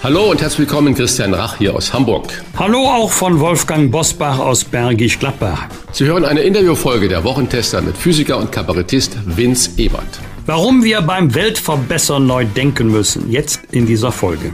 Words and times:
Hallo 0.00 0.30
und 0.30 0.40
herzlich 0.40 0.60
willkommen, 0.60 0.94
Christian 0.94 1.34
Rach 1.34 1.58
hier 1.58 1.74
aus 1.74 1.92
Hamburg. 1.92 2.44
Hallo 2.56 2.86
auch 2.86 3.10
von 3.10 3.40
Wolfgang 3.40 3.90
Bosbach 3.90 4.38
aus 4.38 4.62
Bergisch 4.62 5.18
Gladbach. 5.18 5.66
Sie 5.90 6.04
hören 6.04 6.24
eine 6.24 6.42
Interviewfolge 6.42 7.08
der 7.08 7.24
Wochentester 7.24 7.82
mit 7.82 7.96
Physiker 7.96 8.38
und 8.38 8.52
Kabarettist 8.52 9.18
Vince 9.26 9.70
Ebert. 9.76 10.20
Warum 10.46 10.84
wir 10.84 11.02
beim 11.02 11.34
Weltverbessern 11.34 12.24
neu 12.24 12.44
denken 12.44 12.92
müssen, 12.92 13.28
jetzt 13.28 13.60
in 13.72 13.86
dieser 13.86 14.12
Folge. 14.12 14.52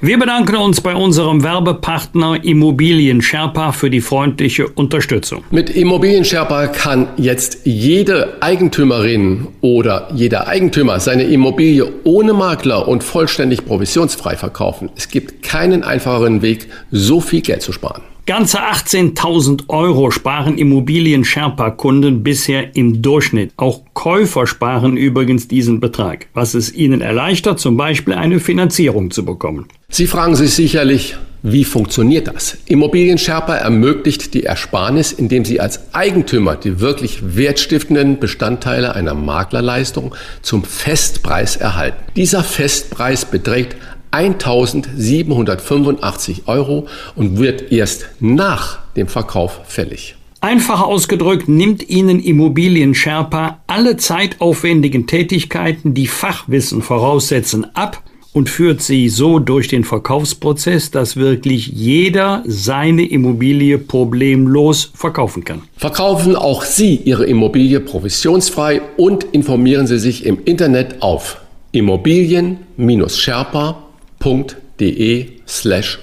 Wir 0.00 0.16
bedanken 0.16 0.54
uns 0.54 0.80
bei 0.80 0.94
unserem 0.94 1.42
Werbepartner 1.42 2.44
Immobilien 2.44 3.20
Sherpa 3.20 3.72
für 3.72 3.90
die 3.90 4.00
freundliche 4.00 4.68
Unterstützung. 4.68 5.42
Mit 5.50 5.70
Immobilien 5.70 6.24
Sherpa 6.24 6.68
kann 6.68 7.08
jetzt 7.16 7.62
jede 7.64 8.40
Eigentümerin 8.40 9.48
oder 9.60 10.08
jeder 10.14 10.46
Eigentümer 10.46 11.00
seine 11.00 11.24
Immobilie 11.24 11.84
ohne 12.04 12.32
Makler 12.32 12.86
und 12.86 13.02
vollständig 13.02 13.66
provisionsfrei 13.66 14.36
verkaufen. 14.36 14.88
Es 14.94 15.08
gibt 15.08 15.42
keinen 15.42 15.82
einfacheren 15.82 16.42
Weg, 16.42 16.68
so 16.92 17.20
viel 17.20 17.40
Geld 17.40 17.62
zu 17.62 17.72
sparen. 17.72 18.02
Ganze 18.28 18.58
18.000 18.58 19.70
Euro 19.70 20.10
sparen 20.10 20.58
Immobilien-Sherpa-Kunden 20.58 22.22
bisher 22.22 22.76
im 22.76 23.00
Durchschnitt. 23.00 23.52
Auch 23.56 23.80
Käufer 23.94 24.46
sparen 24.46 24.98
übrigens 24.98 25.48
diesen 25.48 25.80
Betrag, 25.80 26.26
was 26.34 26.52
es 26.52 26.70
ihnen 26.74 27.00
erleichtert, 27.00 27.58
zum 27.58 27.78
Beispiel 27.78 28.12
eine 28.12 28.38
Finanzierung 28.38 29.10
zu 29.10 29.24
bekommen. 29.24 29.68
Sie 29.88 30.06
fragen 30.06 30.36
sich 30.36 30.52
sicherlich, 30.52 31.16
wie 31.42 31.64
funktioniert 31.64 32.28
das? 32.28 32.58
Immobilien 32.66 33.16
Sherpa 33.16 33.54
ermöglicht 33.54 34.34
die 34.34 34.42
Ersparnis, 34.42 35.12
indem 35.12 35.46
Sie 35.46 35.58
als 35.58 35.94
Eigentümer 35.94 36.56
die 36.56 36.80
wirklich 36.80 37.34
wertstiftenden 37.34 38.18
Bestandteile 38.18 38.94
einer 38.94 39.14
Maklerleistung 39.14 40.14
zum 40.42 40.64
Festpreis 40.64 41.56
erhalten. 41.56 41.96
Dieser 42.14 42.44
Festpreis 42.44 43.24
beträgt 43.24 43.76
1785 44.10 46.42
Euro 46.46 46.86
und 47.16 47.38
wird 47.38 47.72
erst 47.72 48.08
nach 48.20 48.80
dem 48.96 49.08
Verkauf 49.08 49.60
fällig. 49.66 50.18
Einfach 50.40 50.82
ausgedrückt 50.82 51.48
nimmt 51.48 51.88
Ihnen 51.88 52.20
Immobilien 52.20 52.94
Sherpa 52.94 53.58
alle 53.66 53.96
zeitaufwendigen 53.96 55.08
Tätigkeiten, 55.08 55.94
die 55.94 56.06
Fachwissen 56.06 56.80
voraussetzen, 56.80 57.66
ab 57.74 58.04
und 58.32 58.48
führt 58.48 58.80
sie 58.82 59.08
so 59.08 59.40
durch 59.40 59.66
den 59.66 59.82
Verkaufsprozess, 59.82 60.92
dass 60.92 61.16
wirklich 61.16 61.66
jeder 61.66 62.44
seine 62.46 63.04
Immobilie 63.04 63.78
problemlos 63.78 64.92
verkaufen 64.94 65.42
kann. 65.44 65.62
Verkaufen 65.76 66.36
auch 66.36 66.62
Sie 66.62 66.94
Ihre 66.94 67.26
Immobilie 67.26 67.80
provisionsfrei 67.80 68.80
und 68.96 69.24
informieren 69.32 69.88
Sie 69.88 69.98
sich 69.98 70.24
im 70.24 70.38
Internet 70.44 71.02
auf 71.02 71.40
immobilien-sherpa.com 71.72 73.87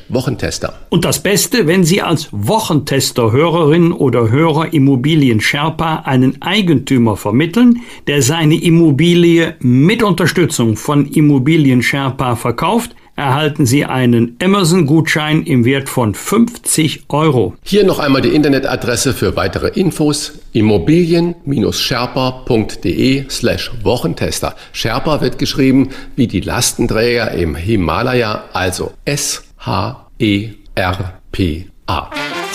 Wochentester. 0.10 0.74
Und 0.90 1.06
das 1.06 1.22
Beste, 1.22 1.68
wenn 1.68 1.84
Sie 1.84 2.02
als 2.02 2.28
Wochentester 2.32 3.32
Hörerin 3.32 3.92
oder 3.92 4.30
Hörer 4.30 4.74
Immobilien 4.74 5.40
Sherpa 5.40 6.04
einen 6.06 6.42
Eigentümer 6.42 7.16
vermitteln, 7.16 7.82
der 8.08 8.22
seine 8.22 8.62
Immobilie 8.62 9.56
mit 9.60 10.04
Unterstützung 10.04 10.76
von 10.76 11.06
Immobilien 11.06 11.82
Sherpa 11.82 12.36
verkauft, 12.36 12.96
erhalten 13.16 13.66
Sie 13.66 13.86
einen 13.86 14.38
Amazon-Gutschein 14.42 15.44
im 15.44 15.64
Wert 15.66 15.90
von 15.90 16.14
50 16.14 17.06
Euro. 17.10 17.56
Hier 17.64 17.84
noch 17.86 18.00
einmal 18.00 18.22
die 18.22 18.36
Internetadresse 18.36 19.14
für 19.14 19.36
weitere 19.36 19.68
Infos 19.70 20.34
immobilien-sherpa.de 20.54 23.26
slash 23.30 23.72
Wochentester. 23.84 24.56
Sherpa 24.72 25.22
wird 25.22 25.40
geschrieben 25.40 25.90
wie 26.16 26.28
die 26.28 26.42
Lastenträger 26.42 27.32
im 27.32 27.56
Himalaya, 27.56 28.44
also 28.54 28.92
S-H-E-R-P-A. 29.06 30.06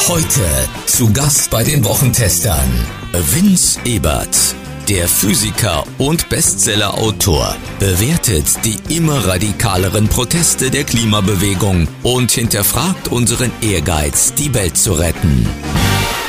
Heute 0.09 0.41
zu 0.87 1.13
Gast 1.13 1.51
bei 1.51 1.63
den 1.63 1.85
Wochentestern 1.85 2.57
Vince 3.13 3.79
Ebert. 3.85 4.55
Der 4.91 5.07
Physiker 5.07 5.85
und 5.99 6.29
Bestsellerautor 6.31 7.55
bewertet 7.79 8.47
die 8.65 8.97
immer 8.97 9.25
radikaleren 9.25 10.09
Proteste 10.09 10.69
der 10.69 10.83
Klimabewegung 10.83 11.87
und 12.03 12.33
hinterfragt 12.33 13.07
unseren 13.07 13.53
Ehrgeiz, 13.63 14.35
die 14.35 14.53
Welt 14.53 14.77
zu 14.77 14.95
retten. 14.95 15.47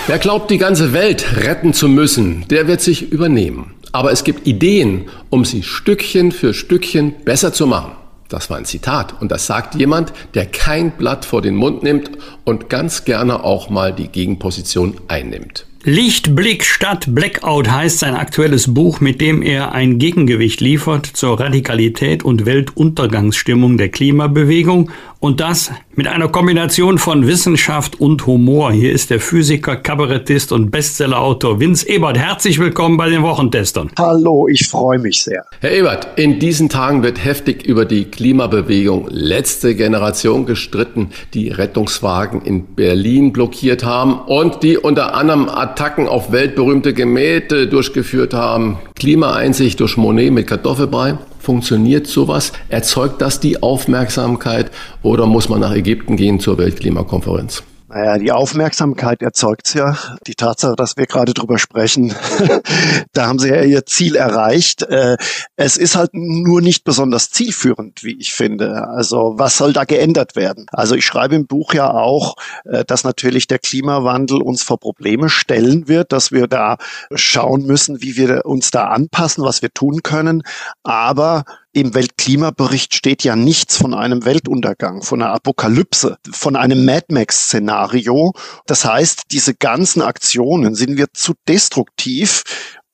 Wer 0.06 0.20
glaubt, 0.20 0.52
die 0.52 0.60
ganze 0.60 0.94
Welt 0.94 1.38
retten 1.38 1.74
zu 1.74 1.88
müssen, 1.88 2.48
der 2.50 2.68
wird 2.68 2.82
sich 2.82 3.12
übernehmen. 3.12 3.74
Aber 3.94 4.12
es 4.12 4.24
gibt 4.24 4.46
Ideen, 4.46 5.10
um 5.32 5.44
sie 5.44 5.64
Stückchen 5.64 6.32
für 6.32 6.54
Stückchen 6.54 7.16
besser 7.26 7.54
zu 7.54 7.66
machen. 7.66 7.94
Das 8.30 8.52
war 8.52 8.58
ein 8.58 8.66
Zitat 8.66 9.20
und 9.20 9.32
das 9.32 9.48
sagt 9.48 9.74
jemand, 9.74 10.14
der 10.36 10.46
kein 10.46 10.92
Blatt 10.92 11.26
vor 11.26 11.42
den 11.42 11.56
Mund 11.56 11.82
nimmt 11.82 12.12
und 12.44 12.70
ganz 12.70 13.06
gerne 13.06 13.44
auch 13.44 13.72
mal 13.72 13.92
die 13.92 14.10
Gegenposition 14.10 15.02
einnimmt. 15.08 15.66
Lichtblick 15.84 16.64
statt 16.64 17.08
Blackout 17.10 17.68
heißt 17.68 17.98
sein 17.98 18.14
aktuelles 18.14 18.72
Buch, 18.72 19.00
mit 19.00 19.20
dem 19.20 19.42
er 19.42 19.72
ein 19.72 19.98
Gegengewicht 19.98 20.62
liefert 20.62 21.08
zur 21.08 21.40
Radikalität 21.40 22.24
und 22.24 22.46
Weltuntergangsstimmung 22.46 23.78
der 23.78 23.90
Klimabewegung 23.90 24.92
und 25.20 25.40
das 25.40 25.72
mit 25.96 26.08
einer 26.08 26.28
Kombination 26.30 26.98
von 26.98 27.28
Wissenschaft 27.28 28.00
und 28.00 28.26
Humor. 28.26 28.72
Hier 28.72 28.92
ist 28.92 29.10
der 29.10 29.20
Physiker, 29.20 29.76
Kabarettist 29.76 30.52
und 30.52 30.72
Bestsellerautor 30.72 31.60
Vince 31.60 31.88
Ebert. 31.88 32.18
Herzlich 32.18 32.60
willkommen 32.60 32.98
bei 32.98 33.10
den 33.10 33.22
Wochentestern. 33.22 33.92
Hallo, 33.98 34.48
ich 34.48 34.68
freue 34.68 35.00
mich 35.00 35.22
sehr. 35.22 35.46
Herr 35.60 35.72
Ebert, 35.72 36.08
in 36.16 36.40
diesen 36.40 36.70
Tagen 36.70 37.04
wird 37.04 37.24
heftig 37.24 37.64
über 37.66 37.86
die 37.86 38.06
Klimabewegung 38.06 39.08
letzte 39.10 39.76
Generation 39.76 40.46
gestritten, 40.46 41.10
die 41.34 41.50
Rettungswagen 41.50 42.42
in 42.42 42.66
Berlin 42.76 43.32
blockiert 43.32 43.84
haben 43.84 44.20
und 44.22 44.64
die 44.64 44.78
unter 44.78 45.14
anderem 45.14 45.50
Attacken 45.72 46.10
auf 46.10 46.34
weltberühmte 46.34 46.94
Gemälde 46.94 47.66
durchgeführt 47.66 48.34
haben. 48.34 48.78
Klimaeinsicht 48.96 49.80
durch 49.80 49.96
Monet 49.96 50.34
mit 50.34 50.48
Kartoffelbrei. 50.48 51.18
Funktioniert 51.40 52.08
sowas? 52.08 52.52
Erzeugt 52.68 53.22
das 53.22 53.40
die 53.40 53.64
Aufmerksamkeit 53.64 54.70
oder 55.02 55.28
muss 55.28 55.48
man 55.48 55.62
nach 55.62 55.74
Ägypten 55.74 56.18
gehen 56.18 56.42
zur 56.42 56.58
Weltklimakonferenz? 56.58 57.64
Naja, 57.94 58.18
die 58.18 58.32
Aufmerksamkeit 58.32 59.22
erzeugt 59.22 59.74
ja. 59.74 59.98
Die 60.26 60.36
Tatsache, 60.36 60.78
dass 60.78 60.96
wir 60.96 61.08
gerade 61.08 61.34
drüber 61.34 61.60
sprechen, 61.60 62.16
da 63.14 63.28
haben 63.28 63.38
sie 63.38 63.50
ja 63.50 63.64
ihr 63.64 63.86
Ziel 63.86 64.16
erreicht. 64.16 64.84
Äh, 64.84 65.18
es 65.58 65.76
ist 65.76 65.98
halt 65.98 66.12
nur 66.14 66.62
nicht 66.62 66.86
besonders 66.86 67.32
zielführend, 67.32 68.02
wie 68.06 68.18
ich 68.18 68.32
finde. 68.32 68.88
Also 68.88 69.34
was 69.36 69.58
soll 69.58 69.74
da 69.74 69.84
geändert 69.84 70.38
werden? 70.38 70.68
Also 70.72 70.96
ich 70.96 71.06
schreibe 71.06 71.36
im 71.36 71.48
Buch 71.48 71.74
ja 71.74 71.92
auch, 71.92 72.36
äh, 72.64 72.86
dass 72.86 73.04
natürlich 73.04 73.48
der 73.48 73.60
Klimawandel 73.60 74.42
uns 74.42 74.64
vor 74.64 74.80
Probleme 74.80 75.28
stellen 75.28 75.90
wird, 75.90 76.14
dass 76.14 76.32
wir 76.32 76.48
da 76.48 76.78
schauen 77.14 77.66
müssen, 77.66 78.02
wie 78.02 78.16
wir 78.16 78.46
uns 78.46 78.72
da 78.72 78.86
anpassen, 78.86 79.44
was 79.44 79.62
wir 79.62 79.74
tun 79.74 80.02
können. 80.02 80.44
Aber 80.84 81.44
im 81.74 81.94
Weltklimabericht 81.94 82.96
steht 82.96 83.24
ja 83.24 83.36
nichts 83.36 83.78
von 83.78 83.94
einem 83.94 84.26
Weltuntergang, 84.26 85.02
von 85.04 85.22
einer 85.22 85.34
Apokalypse, 85.34 86.18
von 86.32 86.56
einem 86.56 86.84
Mad 86.86 87.06
Max-Szenario. 87.10 88.34
Das 88.66 88.86
heißt, 88.86 89.24
diese 89.32 89.56
ganzen 89.56 90.02
Aktionen 90.02 90.76
sind 90.76 90.98
wir 90.98 91.08
zu 91.14 91.34
destruktiv 91.48 92.44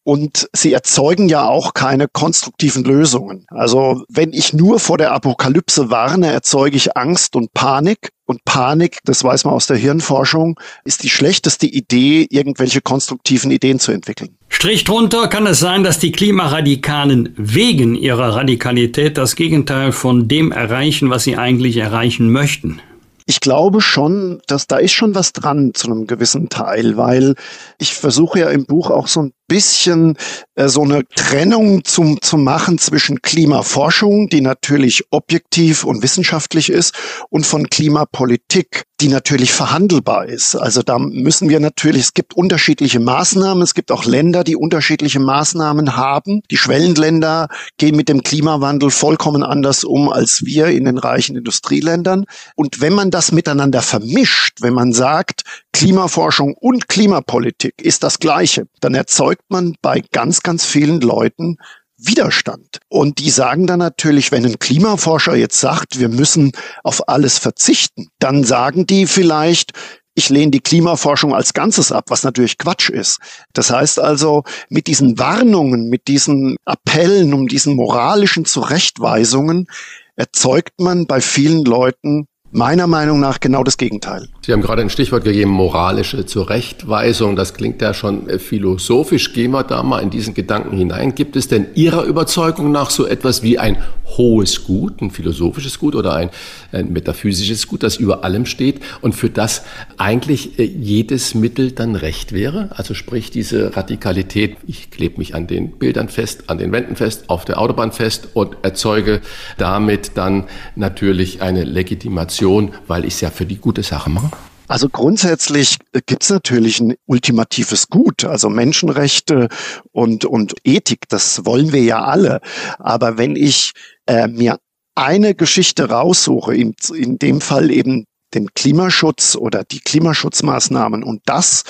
und 0.07 0.47
sie 0.53 0.71
erzeugen 0.71 1.27
ja 1.27 1.49
auch 1.49 1.73
keine 1.73 2.07
konstruktiven 2.07 2.85
Lösungen. 2.85 3.45
Also 3.49 4.05
wenn 4.07 4.31
ich 4.31 4.53
nur 4.53 4.79
vor 4.79 4.97
der 4.97 5.11
Apokalypse 5.11 5.89
warne, 5.89 6.31
erzeuge 6.31 6.77
ich 6.77 6.95
Angst 6.95 7.35
und 7.35 7.53
Panik. 7.53 8.11
Und 8.25 8.45
Panik, 8.45 8.99
das 9.03 9.25
weiß 9.25 9.43
man 9.43 9.53
aus 9.53 9.67
der 9.67 9.75
Hirnforschung, 9.75 10.57
ist 10.85 11.03
die 11.03 11.09
schlechteste 11.09 11.65
Idee, 11.65 12.25
irgendwelche 12.29 12.79
konstruktiven 12.79 13.51
Ideen 13.51 13.79
zu 13.79 13.91
entwickeln. 13.91 14.37
Strich 14.47 14.85
drunter 14.85 15.27
kann 15.27 15.45
es 15.45 15.59
sein, 15.59 15.83
dass 15.83 15.99
die 15.99 16.13
Klimaradikalen 16.13 17.33
wegen 17.35 17.93
ihrer 17.95 18.33
Radikalität 18.33 19.17
das 19.17 19.35
Gegenteil 19.35 19.91
von 19.91 20.29
dem 20.29 20.53
erreichen, 20.53 21.09
was 21.09 21.25
sie 21.25 21.35
eigentlich 21.35 21.75
erreichen 21.75 22.31
möchten. 22.31 22.79
Ich 23.25 23.41
glaube 23.41 23.81
schon, 23.81 24.39
dass 24.47 24.67
da 24.67 24.77
ist 24.77 24.93
schon 24.93 25.13
was 25.15 25.33
dran 25.33 25.73
zu 25.73 25.91
einem 25.91 26.07
gewissen 26.07 26.47
Teil, 26.47 26.95
weil 26.95 27.35
ich 27.77 27.93
versuche 27.93 28.39
ja 28.39 28.49
im 28.49 28.65
Buch 28.65 28.89
auch 28.89 29.07
so 29.07 29.23
ein 29.23 29.33
bisschen 29.47 30.17
äh, 30.55 30.67
so 30.67 30.83
eine 30.83 31.07
Trennung 31.15 31.83
zum, 31.83 32.21
zu 32.21 32.37
machen 32.37 32.77
zwischen 32.77 33.21
Klimaforschung, 33.21 34.29
die 34.29 34.41
natürlich 34.41 35.05
objektiv 35.11 35.83
und 35.83 36.03
wissenschaftlich 36.03 36.69
ist, 36.69 36.93
und 37.29 37.45
von 37.45 37.69
Klimapolitik, 37.69 38.83
die 38.99 39.07
natürlich 39.09 39.53
verhandelbar 39.53 40.25
ist. 40.25 40.55
Also 40.55 40.81
da 40.81 40.97
müssen 40.97 41.49
wir 41.49 41.59
natürlich, 41.59 42.03
es 42.03 42.13
gibt 42.13 42.35
unterschiedliche 42.35 42.99
Maßnahmen, 42.99 43.61
es 43.61 43.73
gibt 43.73 43.91
auch 43.91 44.05
Länder, 44.05 44.43
die 44.43 44.55
unterschiedliche 44.55 45.19
Maßnahmen 45.19 45.95
haben. 45.95 46.41
Die 46.49 46.57
Schwellenländer 46.57 47.47
gehen 47.77 47.95
mit 47.95 48.09
dem 48.09 48.23
Klimawandel 48.23 48.89
vollkommen 48.89 49.43
anders 49.43 49.83
um 49.83 50.09
als 50.09 50.45
wir 50.45 50.67
in 50.67 50.85
den 50.85 50.97
reichen 50.97 51.35
Industrieländern. 51.35 52.25
Und 52.55 52.81
wenn 52.81 52.93
man 52.93 53.11
das 53.11 53.31
miteinander 53.31 53.81
vermischt, 53.81 54.61
wenn 54.61 54.73
man 54.73 54.93
sagt, 54.93 55.43
Klimaforschung 55.73 56.55
und 56.55 56.87
Klimapolitik 56.87 57.75
ist 57.79 58.01
das 58.01 58.17
Gleiche, 58.17 58.67
dann 58.81 58.95
erzeugt 58.95 59.36
man 59.49 59.75
bei 59.81 60.01
ganz, 60.11 60.41
ganz 60.41 60.65
vielen 60.65 61.01
Leuten 61.01 61.57
Widerstand. 61.97 62.79
Und 62.89 63.19
die 63.19 63.31
sagen 63.31 63.65
dann 63.65 63.79
natürlich, 63.79 64.31
wenn 64.31 64.45
ein 64.45 64.59
Klimaforscher 64.59 65.35
jetzt 65.35 65.59
sagt, 65.59 65.99
wir 65.99 66.09
müssen 66.09 66.51
auf 66.83 67.09
alles 67.09 67.39
verzichten, 67.39 68.09
dann 68.19 68.43
sagen 68.43 68.85
die 68.85 69.07
vielleicht, 69.07 69.71
ich 70.13 70.29
lehne 70.29 70.51
die 70.51 70.61
Klimaforschung 70.61 71.33
als 71.33 71.53
Ganzes 71.53 71.91
ab, 71.91 72.05
was 72.09 72.23
natürlich 72.23 72.57
Quatsch 72.57 72.89
ist. 72.89 73.19
Das 73.53 73.71
heißt 73.71 73.99
also, 73.99 74.43
mit 74.69 74.87
diesen 74.87 75.19
Warnungen, 75.19 75.89
mit 75.89 76.07
diesen 76.07 76.57
Appellen, 76.65 77.33
um 77.33 77.47
diesen 77.47 77.75
moralischen 77.75 78.45
Zurechtweisungen 78.45 79.67
erzeugt 80.15 80.79
man 80.79 81.05
bei 81.05 81.21
vielen 81.21 81.65
Leuten 81.65 82.27
Meiner 82.49 82.87
Meinung 82.87 83.19
nach 83.19 83.41
genau 83.41 83.63
das 83.63 83.77
Gegenteil. 83.77 84.29
Sie 84.47 84.53
haben 84.53 84.61
gerade 84.61 84.81
ein 84.81 84.89
Stichwort 84.89 85.25
gegeben, 85.25 85.51
moralische 85.51 86.25
Zurechtweisung. 86.25 87.35
Das 87.35 87.53
klingt 87.53 87.81
ja 87.81 87.93
schon 87.93 88.29
äh, 88.29 88.39
philosophisch. 88.39 89.33
Gehen 89.33 89.51
wir 89.51 89.65
da 89.65 89.83
mal 89.83 89.99
in 89.99 90.09
diesen 90.09 90.33
Gedanken 90.33 90.77
hinein. 90.77 91.15
Gibt 91.15 91.35
es 91.35 91.49
denn 91.49 91.65
Ihrer 91.75 92.05
Überzeugung 92.05 92.71
nach 92.71 92.89
so 92.89 93.05
etwas 93.05 93.43
wie 93.43 93.59
ein 93.59 93.75
hohes 94.05 94.63
Gut, 94.63 95.01
ein 95.01 95.11
philosophisches 95.11 95.79
Gut 95.79 95.95
oder 95.95 96.13
ein, 96.13 96.29
ein 96.71 96.93
metaphysisches 96.93 97.67
Gut, 97.67 97.83
das 97.83 97.97
über 97.97 98.23
allem 98.23 98.45
steht 98.45 98.79
und 99.01 99.15
für 99.15 99.29
das 99.29 99.63
eigentlich 99.97 100.57
äh, 100.59 100.63
jedes 100.63 101.35
Mittel 101.35 101.73
dann 101.73 101.97
recht 101.97 102.31
wäre? 102.31 102.69
Also 102.71 102.93
sprich 102.93 103.31
diese 103.31 103.75
Radikalität, 103.75 104.55
ich 104.65 104.91
klebe 104.91 105.17
mich 105.17 105.35
an 105.35 105.47
den 105.47 105.71
Bildern 105.71 106.07
fest, 106.07 106.45
an 106.47 106.57
den 106.57 106.71
Wänden 106.71 106.95
fest, 106.95 107.25
auf 107.27 107.43
der 107.43 107.59
Autobahn 107.59 107.91
fest 107.91 108.29
und 108.33 108.55
erzeuge 108.61 109.19
damit 109.57 110.11
dann 110.15 110.45
natürlich 110.77 111.41
eine 111.41 111.65
Legitimation 111.65 112.71
weil 112.87 113.03
ich 113.03 113.15
es 113.15 113.21
ja 113.21 113.29
für 113.29 113.45
die 113.45 113.57
gute 113.57 113.83
Sache 113.83 114.09
mache? 114.09 114.31
Also 114.67 114.89
grundsätzlich 114.89 115.77
gibt 116.05 116.23
es 116.23 116.29
natürlich 116.29 116.79
ein 116.79 116.95
ultimatives 117.05 117.87
Gut, 117.87 118.25
also 118.25 118.49
Menschenrechte 118.49 119.47
und, 119.91 120.25
und 120.25 120.55
Ethik, 120.65 121.07
das 121.07 121.45
wollen 121.45 121.71
wir 121.71 121.83
ja 121.83 122.03
alle. 122.03 122.41
Aber 122.77 123.17
wenn 123.17 123.35
ich 123.35 123.71
äh, 124.07 124.27
mir 124.27 124.59
eine 124.95 125.35
Geschichte 125.35 125.89
raussuche, 125.89 126.53
in, 126.55 126.75
in 126.93 127.17
dem 127.17 127.39
Fall 127.39 127.71
eben 127.71 128.05
den 128.33 128.53
Klimaschutz 128.53 129.35
oder 129.35 129.63
die 129.63 129.79
Klimaschutzmaßnahmen 129.79 131.03
und 131.03 131.21
das 131.25 131.63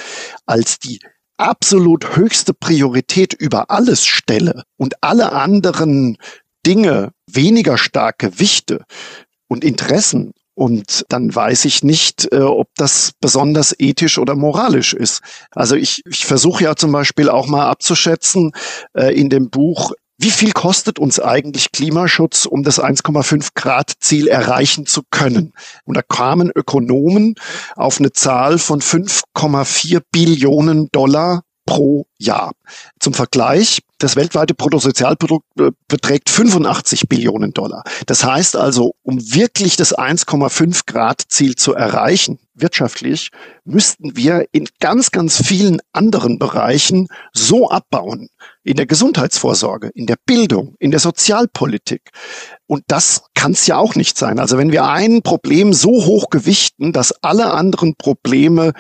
als 0.47 0.79
die 0.79 0.99
absolut 1.37 2.15
höchste 2.15 2.53
Priorität 2.53 3.33
über 3.33 3.69
alles 3.69 4.05
stelle 4.05 4.63
und 4.75 5.03
alle 5.03 5.33
anderen 5.33 6.17
Dinge 6.65 7.11
weniger 7.29 7.77
stark 7.77 8.17
gewichte 8.17 8.83
und 9.47 9.63
Interessen 9.63 10.33
und 10.57 11.05
dann 11.09 11.33
weiß 11.33 11.65
ich 11.65 11.83
nicht, 11.83 12.29
äh, 12.31 12.39
ob 12.39 12.69
das 12.77 13.11
besonders 13.21 13.75
ethisch 13.77 14.17
oder 14.17 14.35
moralisch 14.35 14.95
ist. 14.95 15.21
Also 15.51 15.75
ich, 15.75 16.01
ich 16.09 16.25
versuche 16.25 16.63
ja 16.63 16.75
zum 16.75 16.91
Beispiel 16.91 17.29
auch 17.29 17.45
mal 17.45 17.67
abzuschätzen 17.67 18.53
äh, 18.95 19.13
in 19.13 19.29
dem 19.29 19.51
Buch, 19.51 19.91
wie 20.17 20.31
viel 20.31 20.53
kostet 20.53 20.97
uns 20.97 21.19
eigentlich 21.19 21.71
Klimaschutz, 21.71 22.47
um 22.47 22.63
das 22.63 22.81
1,5 22.81 23.49
Grad 23.53 23.93
Ziel 23.99 24.27
erreichen 24.27 24.87
zu 24.87 25.03
können? 25.11 25.53
Und 25.85 25.95
da 25.95 26.01
kamen 26.01 26.51
Ökonomen 26.55 27.35
auf 27.75 27.99
eine 27.99 28.11
Zahl 28.11 28.57
von 28.57 28.81
5,4 28.81 30.01
Billionen 30.11 30.89
Dollar 30.91 31.43
pro 31.67 32.07
Jahr. 32.17 32.53
Zum 32.99 33.13
Vergleich, 33.13 33.81
das 33.99 34.15
weltweite 34.15 34.55
Bruttosozialprodukt 34.55 35.45
äh, 35.59 35.71
beträgt 35.87 36.31
85 36.31 37.07
Billionen 37.07 37.53
Dollar. 37.53 37.83
Das 38.07 38.23
heißt 38.23 38.55
also, 38.55 38.95
um 39.03 39.19
wirklich 39.19 39.75
das 39.75 39.95
1,5 39.95 40.81
Grad 40.87 41.21
Ziel 41.29 41.55
zu 41.55 41.75
erreichen, 41.75 42.39
wirtschaftlich, 42.55 43.29
müssten 43.65 44.15
wir 44.15 44.45
in 44.51 44.67
ganz, 44.79 45.11
ganz 45.11 45.45
vielen 45.45 45.79
anderen 45.93 46.39
Bereichen 46.39 47.07
so 47.33 47.69
abbauen. 47.69 48.29
In 48.63 48.77
der 48.77 48.85
Gesundheitsvorsorge, 48.85 49.91
in 49.93 50.07
der 50.07 50.17
Bildung, 50.25 50.75
in 50.79 50.91
der 50.91 50.99
Sozialpolitik. 50.99 52.09
Und 52.65 52.83
das 52.87 53.23
kann 53.35 53.51
es 53.51 53.67
ja 53.67 53.77
auch 53.77 53.95
nicht 53.95 54.17
sein. 54.17 54.39
Also 54.39 54.57
wenn 54.57 54.71
wir 54.71 54.85
ein 54.85 55.21
Problem 55.21 55.73
so 55.73 56.05
hoch 56.05 56.29
gewichten, 56.29 56.93
dass 56.93 57.13
alle 57.23 57.53
anderen 57.53 57.95
Probleme 57.95 58.73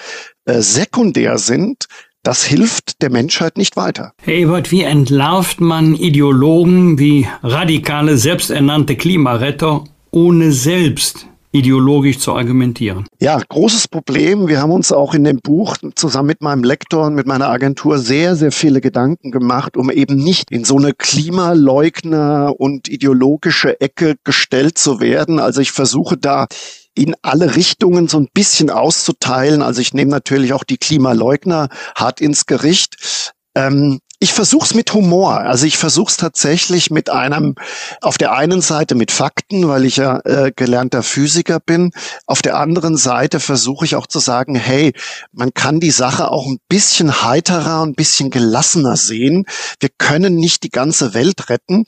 äh, 0.45 0.61
sekundär 0.61 1.37
sind, 1.37 1.85
das 2.23 2.43
hilft 2.43 3.01
der 3.01 3.09
Menschheit 3.09 3.57
nicht 3.57 3.77
weiter. 3.77 4.11
Herr 4.21 4.33
Ebert, 4.33 4.71
wie 4.71 4.83
entlarvt 4.83 5.61
man 5.61 5.95
Ideologen 5.95 6.99
wie 6.99 7.27
radikale, 7.43 8.17
selbsternannte 8.17 8.95
Klimaretter, 8.95 9.83
ohne 10.11 10.51
selbst 10.51 11.27
ideologisch 11.51 12.19
zu 12.19 12.33
argumentieren? 12.33 13.07
Ja, 13.19 13.39
großes 13.47 13.87
Problem. 13.87 14.47
Wir 14.47 14.61
haben 14.61 14.71
uns 14.71 14.91
auch 14.91 15.13
in 15.13 15.23
dem 15.23 15.39
Buch 15.39 15.77
zusammen 15.95 16.27
mit 16.27 16.41
meinem 16.41 16.63
Lektor 16.63 17.07
und 17.07 17.15
mit 17.15 17.27
meiner 17.27 17.49
Agentur 17.49 17.97
sehr, 17.97 18.35
sehr 18.35 18.51
viele 18.51 18.81
Gedanken 18.81 19.31
gemacht, 19.31 19.77
um 19.77 19.89
eben 19.89 20.15
nicht 20.15 20.51
in 20.51 20.63
so 20.63 20.77
eine 20.77 20.93
Klimaleugner 20.93 22.53
und 22.57 22.87
ideologische 22.89 23.79
Ecke 23.81 24.15
gestellt 24.23 24.77
zu 24.77 24.99
werden. 24.99 25.39
Also 25.39 25.61
ich 25.61 25.71
versuche 25.71 26.17
da 26.17 26.47
in 26.97 27.15
alle 27.21 27.55
Richtungen 27.55 28.07
so 28.07 28.19
ein 28.19 28.27
bisschen 28.33 28.69
auszuteilen. 28.69 29.61
Also 29.61 29.81
ich 29.81 29.93
nehme 29.93 30.11
natürlich 30.11 30.53
auch 30.53 30.63
die 30.63 30.77
Klimaleugner 30.77 31.69
hart 31.95 32.21
ins 32.21 32.45
Gericht. 32.45 33.33
Ähm, 33.55 33.99
ich 34.19 34.33
versuche 34.33 34.65
es 34.65 34.73
mit 34.73 34.93
Humor. 34.93 35.41
Also 35.41 35.67
ich 35.67 35.77
versuche 35.77 36.09
es 36.09 36.17
tatsächlich 36.17 36.89
mit 36.89 37.09
einem, 37.09 37.53
auf 38.01 38.17
der 38.17 38.33
einen 38.33 38.61
Seite 38.61 38.95
mit 38.95 39.11
Fakten, 39.11 39.67
weil 39.67 39.85
ich 39.85 39.97
ja 39.97 40.19
äh, 40.25 40.51
gelernter 40.55 41.03
Physiker 41.03 41.59
bin. 41.59 41.91
Auf 42.25 42.41
der 42.41 42.57
anderen 42.57 42.97
Seite 42.97 43.39
versuche 43.39 43.85
ich 43.85 43.95
auch 43.95 44.07
zu 44.07 44.17
sagen, 44.17 44.55
hey, 44.55 44.93
man 45.33 45.53
kann 45.53 45.79
die 45.79 45.91
Sache 45.91 46.31
auch 46.31 46.47
ein 46.47 46.57
bisschen 46.67 47.23
heiterer, 47.23 47.83
ein 47.83 47.93
bisschen 47.93 48.31
gelassener 48.31 48.97
sehen. 48.97 49.45
Wir 49.79 49.89
können 49.95 50.35
nicht 50.35 50.63
die 50.63 50.71
ganze 50.71 51.13
Welt 51.13 51.49
retten. 51.49 51.85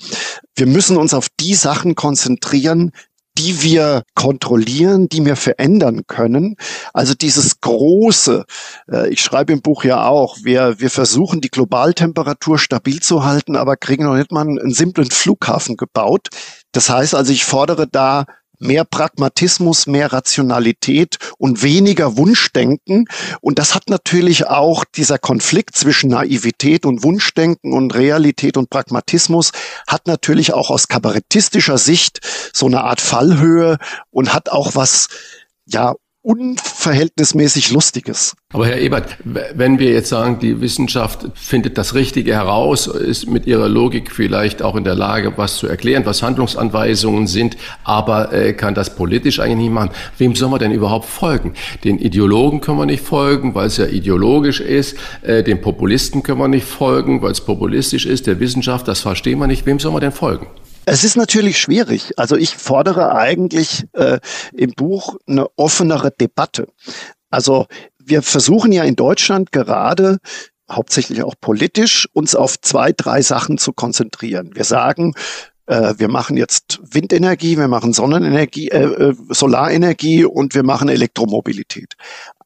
Wir 0.56 0.68
müssen 0.68 0.98
uns 0.98 1.16
auf 1.16 1.30
die 1.40 1.56
Sachen 1.56 1.96
konzentrieren, 1.96 2.92
die 3.40 3.64
wir 3.64 4.04
kontrollieren, 4.16 5.08
die 5.08 5.26
wir 5.26 5.38
verändern 5.38 6.02
können. 6.08 6.58
Also 6.94 7.14
dieses 7.14 7.62
große, 7.62 8.44
äh, 8.92 9.10
ich 9.10 9.22
schreibe 9.22 9.54
im 9.54 9.62
Buch 9.62 9.86
ja 9.86 10.06
auch, 10.06 10.38
wir, 10.44 10.82
wir 10.82 10.90
versuchen 10.90 11.40
die 11.40 11.50
Globaltemperatur 11.50 12.60
stabil 12.60 13.00
zu 13.00 13.24
halten, 13.24 13.56
aber 13.56 13.78
kriegen 13.78 14.04
noch 14.04 14.18
nicht 14.18 14.34
mal 14.34 14.42
einen 14.42 14.74
simplen 14.74 15.10
Flughafen 15.10 15.78
gebaut. 15.78 16.28
Das 16.74 16.90
heißt 16.90 17.16
also, 17.16 17.32
ich 17.32 17.46
fordere 17.46 17.88
da 17.88 18.26
mehr 18.60 18.84
Pragmatismus, 18.84 19.88
mehr 19.88 20.14
Rationalität 20.14 21.18
und 21.38 21.64
weniger 21.64 22.18
Wunschdenken. 22.18 23.06
Und 23.42 23.60
das 23.60 23.74
hat 23.74 23.90
natürlich 23.90 24.48
auch 24.48 24.84
dieser 24.84 25.18
Konflikt 25.18 25.76
zwischen 25.76 26.10
Naivität 26.10 26.86
und 26.86 27.04
Wunschdenken 27.04 27.74
und 27.74 27.96
Realität 27.96 28.58
und 28.58 28.70
Pragmatismus 28.70 29.52
hat 29.88 30.08
natürlich 30.08 30.54
auch 30.54 30.70
aus 30.70 30.88
kabarettistischer 30.88 31.78
Sicht 31.78 32.20
so 32.54 32.68
eine 32.68 32.84
Art 32.84 33.02
Fallhöhe 33.02 33.78
und 34.12 34.34
hat 34.34 34.50
auch 34.50 34.76
was, 34.76 35.08
ja, 35.66 35.96
unverhältnismäßig 36.22 37.72
Lustiges. 37.72 38.36
Aber 38.54 38.68
Herr 38.68 38.80
Ebert, 38.80 39.18
wenn 39.24 39.80
wir 39.80 39.92
jetzt 39.92 40.10
sagen, 40.10 40.40
die 40.40 40.60
Wissenschaft 40.60 41.26
findet 41.36 41.78
das 41.78 41.94
Richtige 41.94 42.34
heraus, 42.34 42.88
ist 42.88 43.28
mit 43.28 43.48
ihrer 43.48 43.70
Logik 43.70 44.12
vielleicht 44.12 44.62
auch 44.62 44.76
in 44.76 44.84
der 44.84 44.96
Lage, 44.96 45.38
was 45.38 45.58
zu 45.58 45.68
erklären, 45.68 46.06
was 46.06 46.22
Handlungsanweisungen 46.22 47.28
sind, 47.28 47.56
aber 47.84 48.34
äh, 48.34 48.54
kann 48.54 48.76
das 48.76 48.96
politisch 48.96 49.40
eigentlich 49.40 49.70
nicht 49.70 49.72
machen. 49.72 49.92
Wem 50.18 50.36
soll 50.36 50.50
man 50.50 50.60
denn 50.60 50.72
überhaupt 50.72 51.06
folgen? 51.06 51.54
Den 51.84 52.00
Ideologen 52.00 52.60
können 52.60 52.80
wir 52.80 52.86
nicht 52.86 53.04
folgen, 53.04 53.56
weil 53.56 53.68
es 53.68 53.78
ja 53.78 53.86
ideologisch 53.86 54.60
ist. 54.60 54.98
Äh, 55.22 55.44
den 55.44 55.62
Populisten 55.62 56.22
können 56.22 56.40
wir 56.40 56.48
nicht 56.50 56.66
folgen, 56.66 57.22
weil 57.22 57.32
es 57.32 57.42
populistisch 57.42 58.06
ist. 58.06 58.28
Der 58.28 58.40
Wissenschaft, 58.40 58.88
das 58.90 59.00
verstehen 59.00 59.40
wir 59.40 59.48
nicht. 59.48 59.66
Wem 59.66 59.80
soll 59.80 59.94
man 59.94 60.02
denn 60.02 60.12
folgen? 60.12 60.48
Es 60.86 61.04
ist 61.04 61.16
natürlich 61.16 61.60
schwierig. 61.60 62.14
Also 62.18 62.36
ich 62.36 62.56
fordere 62.56 63.16
eigentlich 63.16 63.86
äh, 63.94 64.20
im 64.54 64.72
Buch 64.72 65.18
eine 65.28 65.48
offenere 65.58 66.12
Debatte. 66.12 66.68
Also 67.30 67.68
wir 67.98 68.22
versuchen 68.24 68.72
ja 68.72 68.84
in 68.84 68.96
Deutschland 68.96 69.52
gerade 69.52 70.18
hauptsächlich 70.72 71.24
auch 71.24 71.36
politisch 71.40 72.08
uns 72.14 72.36
auf 72.36 72.60
zwei, 72.62 72.92
drei 72.92 73.22
Sachen 73.22 73.58
zu 73.58 73.74
konzentrieren. 73.74 74.52
Wir 74.54 74.64
sagen, 74.64 75.14
äh, 75.66 75.94
wir 75.98 76.10
machen 76.10 76.38
jetzt 76.38 76.80
Windenergie, 76.84 77.58
wir 77.58 77.68
machen 77.68 77.94
Sonnenenergie, 77.94 78.70
äh, 78.70 79.10
äh 79.10 79.16
Solarenergie 79.30 80.26
und 80.26 80.56
wir 80.56 80.64
machen 80.64 80.90
Elektromobilität. 80.90 81.96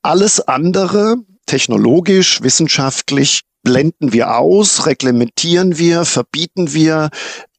Alles 0.01 0.41
andere 0.41 1.17
technologisch, 1.45 2.41
wissenschaftlich 2.41 3.41
blenden 3.63 4.13
wir 4.13 4.37
aus, 4.37 4.85
reglementieren 4.85 5.77
wir, 5.77 6.05
verbieten 6.05 6.73
wir. 6.73 7.09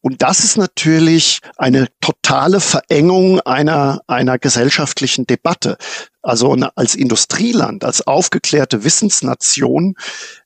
Und 0.04 0.20
das 0.20 0.40
ist 0.40 0.58
natürlich 0.58 1.40
eine 1.56 1.88
totale 2.02 2.60
Verengung 2.60 3.40
einer, 3.40 4.02
einer 4.06 4.38
gesellschaftlichen 4.38 5.26
Debatte. 5.26 5.78
Also 6.20 6.54
als 6.74 6.94
Industrieland, 6.94 7.86
als 7.86 8.06
aufgeklärte 8.06 8.84
Wissensnation, 8.84 9.94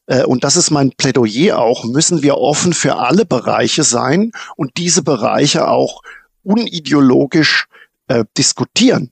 äh, 0.06 0.22
und 0.22 0.44
das 0.44 0.54
ist 0.54 0.70
mein 0.70 0.92
Plädoyer 0.92 1.58
auch, 1.58 1.84
müssen 1.84 2.22
wir 2.22 2.38
offen 2.38 2.72
für 2.72 2.98
alle 2.98 3.24
Bereiche 3.24 3.82
sein 3.82 4.30
und 4.54 4.76
diese 4.76 5.02
Bereiche 5.02 5.66
auch 5.66 6.02
unideologisch 6.44 7.66
äh, 8.06 8.24
diskutieren. 8.36 9.10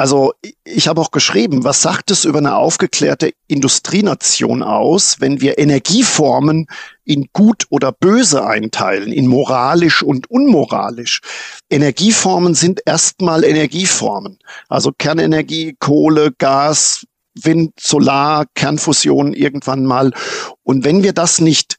Also 0.00 0.32
ich 0.64 0.88
habe 0.88 0.98
auch 1.02 1.10
geschrieben, 1.10 1.62
was 1.62 1.82
sagt 1.82 2.10
es 2.10 2.24
über 2.24 2.38
eine 2.38 2.56
aufgeklärte 2.56 3.34
Industrienation 3.48 4.62
aus, 4.62 5.20
wenn 5.20 5.42
wir 5.42 5.58
Energieformen 5.58 6.68
in 7.04 7.26
gut 7.34 7.66
oder 7.68 7.92
böse 7.92 8.46
einteilen, 8.46 9.12
in 9.12 9.26
moralisch 9.26 10.02
und 10.02 10.30
unmoralisch. 10.30 11.20
Energieformen 11.68 12.54
sind 12.54 12.80
erstmal 12.86 13.44
Energieformen. 13.44 14.38
Also 14.70 14.90
Kernenergie, 14.90 15.76
Kohle, 15.78 16.32
Gas, 16.32 17.06
Wind, 17.34 17.74
Solar, 17.78 18.46
Kernfusion 18.54 19.34
irgendwann 19.34 19.84
mal. 19.84 20.12
Und 20.62 20.86
wenn 20.86 21.02
wir 21.02 21.12
das 21.12 21.42
nicht 21.42 21.76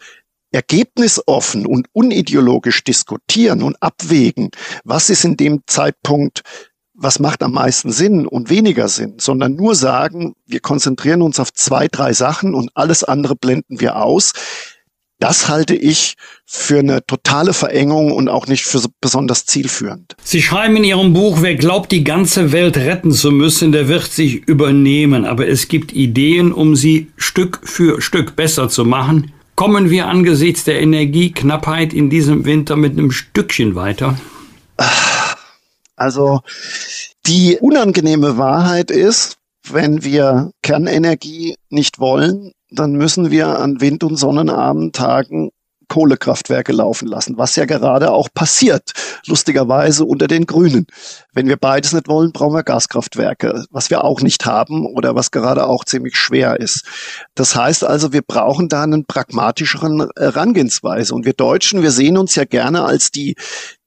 ergebnisoffen 0.52 1.66
und 1.66 1.88
unideologisch 1.92 2.84
diskutieren 2.84 3.64
und 3.64 3.82
abwägen, 3.82 4.52
was 4.84 5.10
ist 5.10 5.26
in 5.26 5.38
dem 5.38 5.62
Zeitpunkt 5.66 6.44
was 7.02 7.20
macht 7.20 7.44
am 7.44 7.54
meisten 7.54 7.92
Sinn 7.92 8.28
und 8.28 8.50
weniger 8.50 8.88
Sinn, 8.88 9.16
sondern 9.18 9.56
nur 9.56 9.76
sagen, 9.76 10.34
wir 10.46 10.60
konzentrieren 10.60 11.22
uns 11.22 11.40
auf 11.40 11.52
zwei, 11.54 11.88
drei 11.88 12.14
Sachen 12.14 12.54
und 12.54 12.70
alles 12.76 13.04
andere 13.04 13.36
blenden 13.36 13.80
wir 13.80 13.98
aus. 13.98 14.34
Das 15.20 15.48
halte 15.50 15.76
ich 15.76 16.16
für 16.46 16.80
eine 16.80 17.06
totale 17.06 17.54
Verengung 17.54 18.12
und 18.12 18.28
auch 18.28 18.48
nicht 18.48 18.64
für 18.64 18.82
besonders 19.02 19.46
zielführend. 19.46 20.16
Sie 20.24 20.42
schreiben 20.42 20.78
in 20.78 20.84
Ihrem 20.84 21.14
Buch, 21.14 21.42
wer 21.42 21.56
glaubt, 21.56 21.92
die 21.92 22.04
ganze 22.04 22.52
Welt 22.52 22.76
retten 22.78 23.12
zu 23.12 23.30
müssen, 23.32 23.72
der 23.72 23.88
wird 23.88 24.12
sich 24.12 24.48
übernehmen. 24.48 25.26
Aber 25.26 25.48
es 25.48 25.68
gibt 25.68 25.94
Ideen, 25.94 26.52
um 26.52 26.76
sie 26.76 27.12
Stück 27.18 27.60
für 27.64 28.02
Stück 28.02 28.36
besser 28.36 28.68
zu 28.68 28.84
machen. 28.84 29.32
Kommen 29.54 29.92
wir 29.92 30.08
angesichts 30.08 30.64
der 30.64 30.82
Energieknappheit 30.82 31.94
in 31.94 32.10
diesem 32.10 32.46
Winter 32.46 32.76
mit 32.76 32.94
einem 32.94 33.12
Stückchen 33.12 33.76
weiter? 33.76 34.18
Also 35.96 36.42
die 37.26 37.58
unangenehme 37.60 38.38
Wahrheit 38.38 38.92
ist, 38.92 39.38
wenn 39.70 40.04
wir 40.04 40.52
Kernenergie 40.64 41.56
nicht 41.70 42.00
wollen, 42.00 42.52
dann 42.70 42.94
müssen 42.94 43.32
wir 43.32 43.60
an 43.60 43.82
Wind- 43.82 44.04
und 44.04 44.16
Sonnenabendtagen 44.16 45.52
Kohlekraftwerke 45.92 46.72
laufen 46.72 47.06
lassen, 47.06 47.38
was 47.38 47.58
ja 47.58 47.66
gerade 47.66 48.12
auch 48.12 48.30
passiert, 48.34 48.94
lustigerweise 49.28 50.06
unter 50.06 50.28
den 50.28 50.46
Grünen. 50.46 50.88
Wenn 51.34 51.50
wir 51.50 51.58
beides 51.58 51.92
nicht 51.92 52.08
wollen, 52.08 52.32
brauchen 52.32 52.54
wir 52.54 52.64
Gaskraftwerke, 52.64 53.66
was 53.72 53.90
wir 53.90 54.06
auch 54.06 54.22
nicht 54.22 54.46
haben 54.46 54.86
oder 54.86 55.16
was 55.16 55.32
gerade 55.32 55.68
auch 55.68 55.84
ziemlich 55.84 56.16
schwer 56.16 56.62
ist. 56.62 56.86
Das 57.36 57.58
heißt 57.58 57.84
also, 57.84 58.14
wir 58.14 58.22
brauchen 58.22 58.70
da 58.70 58.84
einen 58.84 59.04
pragmatischeren 59.04 60.08
Herangehensweise. 60.18 61.14
Und 61.14 61.26
wir 61.26 61.34
Deutschen, 61.34 61.84
wir 61.84 61.92
sehen 61.92 62.18
uns 62.18 62.36
ja 62.36 62.46
gerne 62.46 62.86
als 62.86 63.12
die, 63.12 63.36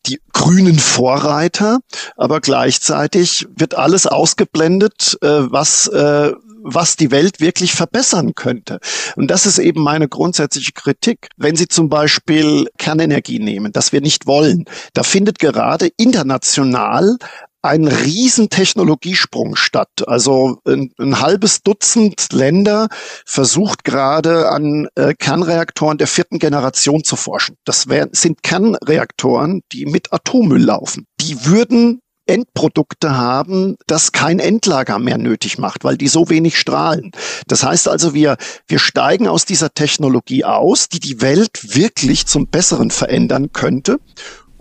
die 0.06 0.20
grünen 0.32 0.78
Vorreiter, 0.78 1.80
aber 2.16 2.40
gleichzeitig 2.40 3.46
wird 3.56 3.74
alles 3.74 4.06
ausgeblendet, 4.06 5.18
äh, 5.22 5.26
was 5.50 5.86
äh, 5.88 6.32
was 6.64 6.96
die 6.96 7.10
Welt 7.10 7.40
wirklich 7.40 7.74
verbessern 7.74 8.34
könnte. 8.34 8.80
Und 9.16 9.30
das 9.30 9.44
ist 9.44 9.58
eben 9.58 9.82
meine 9.82 10.08
grundsätzliche 10.08 10.72
Kritik. 10.72 11.28
Wenn 11.36 11.56
Sie 11.56 11.68
zum 11.68 11.90
Beispiel 11.90 12.68
Kernenergie 12.78 13.38
nehmen, 13.38 13.70
das 13.70 13.92
wir 13.92 14.00
nicht 14.00 14.26
wollen, 14.26 14.64
da 14.94 15.02
findet 15.02 15.38
gerade 15.38 15.90
international 15.98 17.18
ein 17.64 17.88
Riesentechnologiesprung 17.88 19.56
statt. 19.56 20.06
Also 20.06 20.58
ein, 20.66 20.92
ein, 20.98 21.20
halbes 21.20 21.62
Dutzend 21.62 22.32
Länder 22.32 22.88
versucht 23.24 23.84
gerade 23.84 24.50
an 24.50 24.86
äh, 24.96 25.14
Kernreaktoren 25.14 25.96
der 25.96 26.06
vierten 26.06 26.38
Generation 26.38 27.04
zu 27.04 27.16
forschen. 27.16 27.56
Das 27.64 27.88
wär, 27.88 28.08
sind 28.12 28.42
Kernreaktoren, 28.42 29.62
die 29.72 29.86
mit 29.86 30.12
Atommüll 30.12 30.62
laufen. 30.62 31.06
Die 31.22 31.46
würden 31.46 32.00
Endprodukte 32.26 33.16
haben, 33.16 33.76
das 33.86 34.12
kein 34.12 34.40
Endlager 34.40 34.98
mehr 34.98 35.18
nötig 35.18 35.58
macht, 35.58 35.84
weil 35.84 35.96
die 35.96 36.08
so 36.08 36.28
wenig 36.28 36.58
strahlen. 36.58 37.12
Das 37.48 37.64
heißt 37.64 37.88
also, 37.88 38.14
wir, 38.14 38.36
wir 38.66 38.78
steigen 38.78 39.26
aus 39.26 39.46
dieser 39.46 39.72
Technologie 39.72 40.44
aus, 40.44 40.88
die 40.88 41.00
die 41.00 41.22
Welt 41.22 41.74
wirklich 41.74 42.26
zum 42.26 42.46
Besseren 42.46 42.90
verändern 42.90 43.52
könnte 43.52 43.98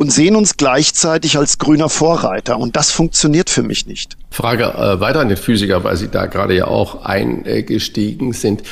und 0.04 0.12
sehen 0.12 0.36
uns 0.36 0.58
gleichzeitig 0.58 1.38
als 1.38 1.60
grüner 1.60 1.88
Vorreiter. 1.88 2.60
Und 2.60 2.76
das 2.76 2.92
funktioniert 2.92 3.50
für 3.50 3.64
mich 3.64 3.88
nicht. 3.88 4.18
Frage 4.32 4.66
äh, 4.66 5.00
weiter 5.00 5.22
an 5.22 5.30
den 5.30 5.38
Physiker, 5.38 5.86
weil 5.86 5.96
Sie 5.96 6.10
da 6.10 6.26
gerade 6.26 6.58
ja 6.58 6.68
auch 6.68 7.06
eingestiegen 7.06 8.34
sind. 8.34 8.64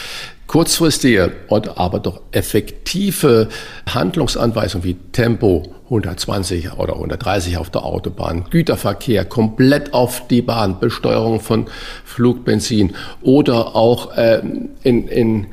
Kurzfristige 0.48 1.32
und 1.48 1.78
aber 1.78 2.00
doch 2.00 2.20
effektive 2.34 3.48
Handlungsanweisungen 3.88 4.84
wie 4.84 4.96
Tempo 5.14 5.64
120 5.86 6.74
oder 6.74 6.96
130 6.96 7.56
auf 7.56 7.70
der 7.70 7.86
Autobahn, 7.86 8.44
Güterverkehr 8.50 9.24
komplett 9.24 9.94
auf 9.94 10.28
die 10.28 10.42
Bahn, 10.42 10.82
Besteuerung 10.82 11.40
von 11.40 11.68
Flugbenzin 12.04 12.94
oder 13.22 13.78
auch 13.78 14.18
äh, 14.18 14.42
in, 14.84 15.08
in 15.08 15.48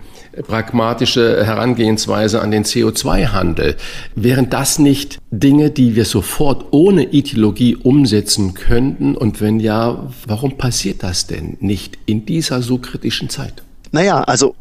pragmatische 0.47 1.45
Herangehensweise 1.45 2.41
an 2.41 2.51
den 2.51 2.65
CO2-Handel. 2.65 3.77
Wären 4.15 4.51
das 4.51 4.79
nicht 4.79 5.19
Dinge, 5.31 5.71
die 5.71 5.97
wir 5.97 6.05
sofort 6.05 6.67
ohne 6.71 7.05
Ideologie 7.05 7.77
umsetzen 7.77 8.55
könnten? 8.55 9.17
Und 9.17 9.41
wenn 9.41 9.61
ja, 9.61 10.09
warum 10.27 10.57
passiert 10.57 11.03
das 11.03 11.27
denn 11.27 11.57
nicht 11.61 11.99
in 12.07 12.27
dieser 12.27 12.63
so 12.63 12.79
kritischen 12.79 13.29
Zeit? 13.29 13.63
Naja, 13.93 14.23
also 14.23 14.55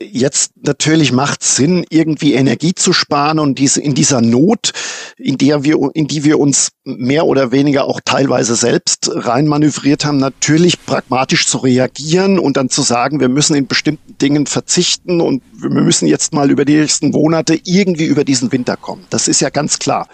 jetzt 0.00 0.52
natürlich 0.62 1.12
macht 1.12 1.42
Sinn, 1.42 1.84
irgendwie 1.88 2.34
Energie 2.34 2.74
zu 2.74 2.92
sparen 2.92 3.38
und 3.38 3.58
diese 3.58 3.80
in 3.80 3.94
dieser 3.94 4.20
Not, 4.20 4.72
in 5.16 5.38
der 5.38 5.64
wir, 5.64 5.78
in 5.94 6.06
die 6.08 6.24
wir 6.24 6.38
uns 6.38 6.70
mehr 6.84 7.26
oder 7.26 7.52
weniger 7.52 7.84
auch 7.84 8.00
teilweise 8.04 8.56
selbst 8.56 9.10
reinmanövriert 9.12 10.04
haben, 10.04 10.18
natürlich 10.18 10.84
pragmatisch 10.84 11.46
zu 11.46 11.58
reagieren 11.58 12.38
und 12.38 12.56
dann 12.56 12.68
zu 12.68 12.82
sagen, 12.82 13.20
wir 13.20 13.28
müssen 13.28 13.54
in 13.54 13.66
bestimmten 13.66 14.18
Dingen 14.18 14.46
verzichten 14.46 15.20
und 15.20 15.42
wir 15.54 15.70
müssen 15.70 16.08
jetzt 16.08 16.32
mal 16.34 16.50
über 16.50 16.64
die 16.64 16.76
nächsten 16.76 17.10
Monate 17.10 17.58
irgendwie 17.64 18.06
über 18.06 18.24
diesen 18.24 18.52
Winter 18.52 18.76
kommen. 18.76 19.06
Das 19.10 19.28
ist 19.28 19.40
ja 19.40 19.50
ganz 19.50 19.78
klar. 19.78 20.08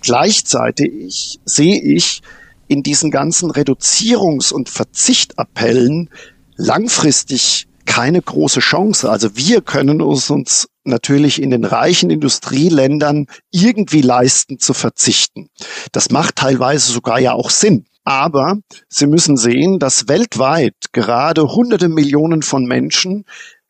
Gleichzeitig 0.00 1.38
sehe 1.44 1.80
ich 1.80 2.22
in 2.68 2.82
diesen 2.82 3.10
ganzen 3.10 3.50
Reduzierungs- 3.50 4.52
und 4.52 4.68
Verzichtappellen 4.68 6.08
langfristig 6.56 7.66
keine 7.84 8.22
große 8.22 8.60
Chance. 8.60 9.10
Also 9.10 9.36
wir 9.36 9.60
können 9.60 10.00
uns, 10.00 10.30
uns 10.30 10.68
natürlich 10.84 11.40
in 11.40 11.50
den 11.50 11.64
reichen 11.64 12.10
Industrieländern 12.10 13.26
irgendwie 13.50 14.02
leisten 14.02 14.58
zu 14.58 14.74
verzichten. 14.74 15.48
Das 15.92 16.10
macht 16.10 16.36
teilweise 16.36 16.92
sogar 16.92 17.18
ja 17.18 17.32
auch 17.32 17.50
Sinn. 17.50 17.86
Aber 18.04 18.58
Sie 18.88 19.06
müssen 19.06 19.36
sehen, 19.36 19.78
dass 19.78 20.08
weltweit 20.08 20.74
gerade 20.92 21.54
hunderte 21.54 21.88
Millionen 21.88 22.42
von 22.42 22.64
Menschen 22.64 23.24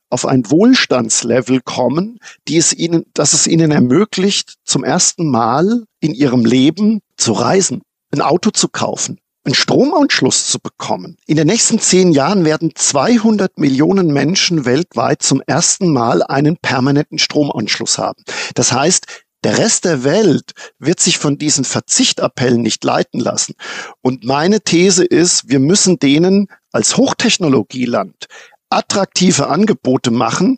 auf 0.08 0.26
ein 0.26 0.50
Wohlstandslevel 0.50 1.60
kommen, 1.62 2.18
die 2.46 2.58
es 2.58 2.72
ihnen, 2.72 3.04
dass 3.14 3.32
es 3.32 3.46
ihnen 3.46 3.70
ermöglicht, 3.70 4.56
zum 4.64 4.84
ersten 4.84 5.30
Mal 5.30 5.84
in 6.00 6.14
ihrem 6.14 6.44
Leben 6.44 7.00
zu 7.16 7.32
reisen, 7.32 7.82
ein 8.10 8.20
Auto 8.20 8.50
zu 8.50 8.68
kaufen, 8.68 9.18
einen 9.44 9.54
Stromanschluss 9.54 10.46
zu 10.46 10.58
bekommen. 10.60 11.16
In 11.26 11.36
den 11.36 11.48
nächsten 11.48 11.80
zehn 11.80 12.12
Jahren 12.12 12.44
werden 12.44 12.72
200 12.74 13.58
Millionen 13.58 14.12
Menschen 14.12 14.64
weltweit 14.64 15.22
zum 15.22 15.42
ersten 15.46 15.92
Mal 15.92 16.22
einen 16.22 16.56
permanenten 16.56 17.18
Stromanschluss 17.18 17.98
haben. 17.98 18.22
Das 18.54 18.72
heißt, 18.72 19.06
der 19.44 19.58
Rest 19.58 19.84
der 19.84 20.04
Welt 20.04 20.52
wird 20.78 21.00
sich 21.00 21.18
von 21.18 21.36
diesen 21.36 21.64
Verzichtappellen 21.64 22.62
nicht 22.62 22.84
leiten 22.84 23.18
lassen. 23.18 23.54
Und 24.00 24.24
meine 24.24 24.60
These 24.60 25.04
ist, 25.04 25.48
wir 25.48 25.58
müssen 25.58 25.98
denen 25.98 26.46
als 26.70 26.96
Hochtechnologieland 26.96 28.28
attraktive 28.70 29.48
Angebote 29.48 30.10
machen, 30.10 30.56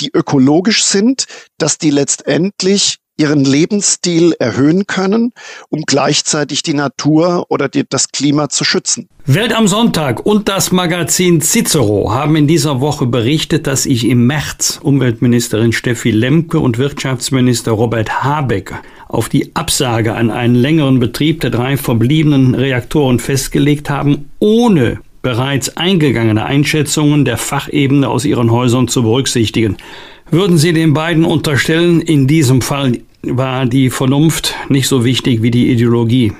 die 0.00 0.10
ökologisch 0.12 0.84
sind, 0.84 1.26
dass 1.58 1.78
die 1.78 1.90
letztendlich 1.90 2.98
ihren 3.16 3.44
Lebensstil 3.44 4.34
erhöhen 4.38 4.86
können, 4.86 5.32
um 5.68 5.82
gleichzeitig 5.86 6.62
die 6.62 6.74
Natur 6.74 7.46
oder 7.48 7.68
die, 7.68 7.84
das 7.88 8.08
Klima 8.08 8.48
zu 8.48 8.64
schützen. 8.64 9.08
Welt 9.24 9.52
am 9.52 9.66
Sonntag 9.66 10.24
und 10.24 10.48
das 10.48 10.70
Magazin 10.70 11.40
Cicero 11.40 12.12
haben 12.12 12.36
in 12.36 12.46
dieser 12.46 12.80
Woche 12.80 13.06
berichtet, 13.06 13.66
dass 13.66 13.84
ich 13.84 14.06
im 14.06 14.26
März 14.26 14.78
Umweltministerin 14.82 15.72
Steffi 15.72 16.12
Lemke 16.12 16.60
und 16.60 16.78
Wirtschaftsminister 16.78 17.72
Robert 17.72 18.22
Habeck 18.22 18.74
auf 19.08 19.28
die 19.28 19.54
Absage 19.56 20.14
an 20.14 20.30
einen 20.30 20.54
längeren 20.54 21.00
Betrieb 21.00 21.40
der 21.40 21.50
drei 21.50 21.76
verbliebenen 21.76 22.54
Reaktoren 22.54 23.18
festgelegt 23.18 23.90
haben, 23.90 24.30
ohne 24.38 25.00
bereits 25.22 25.76
eingegangene 25.76 26.44
Einschätzungen 26.44 27.24
der 27.24 27.36
Fachebene 27.36 28.08
aus 28.08 28.24
ihren 28.24 28.52
Häusern 28.52 28.86
zu 28.86 29.02
berücksichtigen. 29.02 29.76
Würden 30.30 30.58
Sie 30.58 30.72
den 30.72 30.92
beiden 30.92 31.24
unterstellen, 31.24 32.00
in 32.00 32.26
diesem 32.26 32.60
Fall 32.60 33.00
war 33.22 33.66
die 33.66 33.90
Vernunft 33.90 34.54
nicht 34.68 34.88
so 34.88 35.04
wichtig 35.04 35.42
wie 35.42 35.50
die 35.50 35.70
Ideologie? 35.70 36.32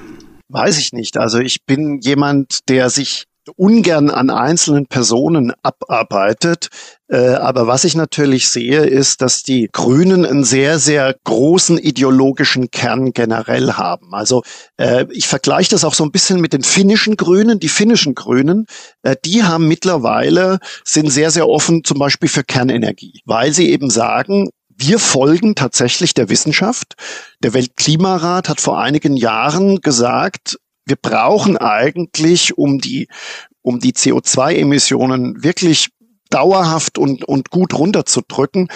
Weiß 0.49 0.79
ich 0.79 0.93
nicht. 0.93 1.17
Also 1.17 1.39
ich 1.39 1.65
bin 1.65 2.01
jemand, 2.01 2.69
der 2.69 2.91
sich 2.91 3.25
ungern 3.57 4.11
an 4.11 4.31
einzelnen 4.31 4.87
Personen 4.87 5.53
abarbeitet. 5.63 6.69
Äh, 7.09 7.35
aber 7.35 7.67
was 7.67 7.85
ich 7.85 7.95
natürlich 7.95 8.49
sehe, 8.49 8.85
ist, 8.85 9.23
dass 9.23 9.43
die 9.43 9.69
Grünen 9.71 10.25
einen 10.25 10.45
sehr, 10.45 10.79
sehr 10.79 11.15
großen 11.25 11.79
ideologischen 11.79 12.71
Kern 12.71 13.13
generell 13.13 13.75
haben. 13.75 14.13
Also 14.15 14.43
äh, 14.77 15.07
ich 15.11 15.29
vergleiche 15.29 15.71
das 15.71 15.85
auch 15.85 15.95
so 15.95 16.05
ein 16.05 16.11
bisschen 16.11 16.41
mit 16.41 16.53
den 16.53 16.63
finnischen 16.63 17.17
Grünen. 17.17 17.61
Die 17.61 17.69
finnischen 17.69 18.15
Grünen, 18.15 18.67
äh, 19.03 19.17
die 19.25 19.45
haben 19.45 19.69
mittlerweile, 19.69 20.59
sind 20.85 21.11
sehr, 21.11 21.31
sehr 21.31 21.49
offen 21.49 21.85
zum 21.85 21.99
Beispiel 21.99 22.29
für 22.29 22.45
Kernenergie, 22.45 23.21
weil 23.25 23.53
sie 23.53 23.71
eben 23.71 23.91
sagen, 23.91 24.51
wir 24.79 24.99
folgen 24.99 25.55
tatsächlich 25.55 26.13
der 26.13 26.29
Wissenschaft. 26.29 26.95
Der 27.43 27.55
Weltklimarat 27.55 28.49
hat 28.49 28.61
vor 28.61 28.79
einigen 28.79 29.17
Jahren 29.17 29.81
gesagt, 29.81 30.59
wir 30.87 30.97
brauchen 30.97 31.57
eigentlich, 31.57 32.57
um 32.57 32.79
die, 32.79 33.09
um 33.63 33.81
die 33.81 33.93
CO2-Emissionen 33.93 35.43
wirklich 35.43 35.91
dauerhaft 36.31 36.99
und, 36.99 37.25
und 37.25 37.51
gut 37.51 37.75
runterzudrücken, 37.75 38.69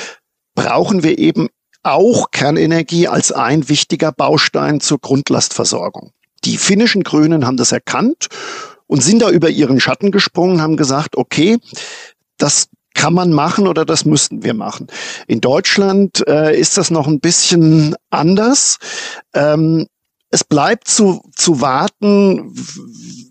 brauchen 0.54 1.02
wir 1.02 1.18
eben 1.18 1.48
auch 1.82 2.30
Kernenergie 2.30 3.08
als 3.08 3.32
ein 3.32 3.68
wichtiger 3.68 4.12
Baustein 4.12 4.80
zur 4.80 4.98
Grundlastversorgung. 4.98 6.10
Die 6.44 6.58
finnischen 6.58 7.04
Grünen 7.04 7.46
haben 7.46 7.56
das 7.56 7.72
erkannt 7.72 8.28
und 8.86 9.02
sind 9.02 9.22
da 9.22 9.30
über 9.30 9.48
ihren 9.48 9.80
Schatten 9.80 10.10
gesprungen, 10.10 10.60
haben 10.60 10.76
gesagt, 10.76 11.16
okay, 11.16 11.58
das 12.38 12.68
kann 12.94 13.14
man 13.14 13.32
machen 13.32 13.68
oder 13.68 13.84
das 13.84 14.04
müssten 14.04 14.42
wir 14.42 14.52
machen. 14.52 14.88
In 15.26 15.40
Deutschland 15.40 16.26
äh, 16.26 16.58
ist 16.58 16.76
das 16.76 16.90
noch 16.90 17.06
ein 17.06 17.20
bisschen 17.20 17.94
anders. 18.10 18.78
Ähm, 19.32 19.86
es 20.30 20.44
bleibt 20.44 20.86
zu, 20.88 21.22
zu 21.34 21.60
warten 21.60 22.54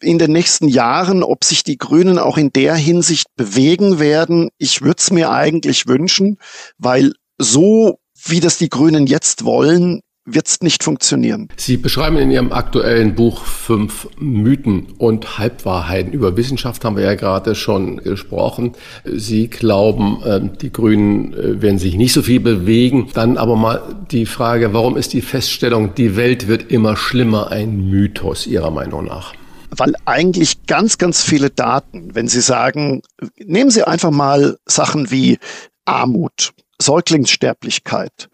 in 0.01 0.19
den 0.19 0.31
nächsten 0.31 0.67
Jahren, 0.67 1.23
ob 1.23 1.45
sich 1.45 1.63
die 1.63 1.77
Grünen 1.77 2.19
auch 2.19 2.37
in 2.37 2.51
der 2.51 2.75
Hinsicht 2.75 3.27
bewegen 3.35 3.99
werden. 3.99 4.49
Ich 4.57 4.81
würde 4.81 4.97
es 4.99 5.09
mir 5.09 5.31
eigentlich 5.31 5.87
wünschen, 5.87 6.37
weil 6.77 7.13
so 7.37 7.99
wie 8.25 8.41
das 8.41 8.57
die 8.57 8.69
Grünen 8.69 9.07
jetzt 9.07 9.45
wollen, 9.45 10.01
wird 10.25 10.47
es 10.47 10.61
nicht 10.61 10.83
funktionieren. 10.83 11.47
Sie 11.57 11.77
beschreiben 11.77 12.17
in 12.17 12.31
Ihrem 12.31 12.51
aktuellen 12.51 13.15
Buch 13.15 13.45
fünf 13.45 14.07
Mythen 14.17 14.87
und 14.97 15.37
Halbwahrheiten. 15.37 16.13
Über 16.13 16.37
Wissenschaft 16.37 16.85
haben 16.85 16.97
wir 16.97 17.03
ja 17.03 17.15
gerade 17.15 17.55
schon 17.55 17.97
gesprochen. 17.97 18.73
Sie 19.05 19.47
glauben, 19.47 20.21
ähm, 20.25 20.57
die 20.61 20.71
Grünen 20.71 21.33
äh, 21.33 21.61
werden 21.61 21.79
sich 21.79 21.95
nicht 21.95 22.13
so 22.13 22.21
viel 22.21 22.39
bewegen. 22.39 23.09
Dann 23.13 23.37
aber 23.37 23.55
mal 23.55 23.81
die 24.11 24.25
Frage, 24.25 24.73
warum 24.73 24.97
ist 24.97 25.13
die 25.13 25.21
Feststellung, 25.21 25.95
die 25.95 26.15
Welt 26.15 26.47
wird 26.47 26.71
immer 26.71 26.95
schlimmer 26.95 27.51
ein 27.51 27.89
Mythos 27.89 28.47
Ihrer 28.47 28.71
Meinung 28.71 29.05
nach? 29.05 29.33
weil 29.71 29.93
eigentlich 30.05 30.65
ganz, 30.65 30.97
ganz 30.97 31.21
viele 31.21 31.51
Daten, 31.51 32.15
wenn 32.15 32.27
Sie 32.27 32.41
sagen, 32.41 33.03
nehmen 33.37 33.69
Sie 33.69 33.83
einfach 33.83 34.11
mal 34.11 34.57
Sachen 34.65 35.11
wie 35.11 35.37
Armut, 35.85 36.53
Säuglingssterblichkeit, 36.81 38.29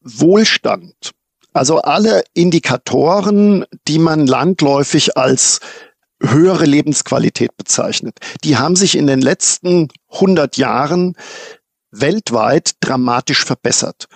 Wohlstand, 0.00 1.12
also 1.58 1.82
alle 1.82 2.22
Indikatoren, 2.34 3.64
die 3.88 3.98
man 3.98 4.26
landläufig 4.26 5.16
als 5.16 5.60
höhere 6.22 6.64
Lebensqualität 6.64 7.56
bezeichnet, 7.56 8.18
die 8.44 8.56
haben 8.56 8.76
sich 8.76 8.96
in 8.96 9.06
den 9.06 9.20
letzten 9.20 9.88
100 10.12 10.56
Jahren 10.56 11.16
weltweit 11.90 12.72
dramatisch 12.80 13.44
verbessert. 13.44 14.06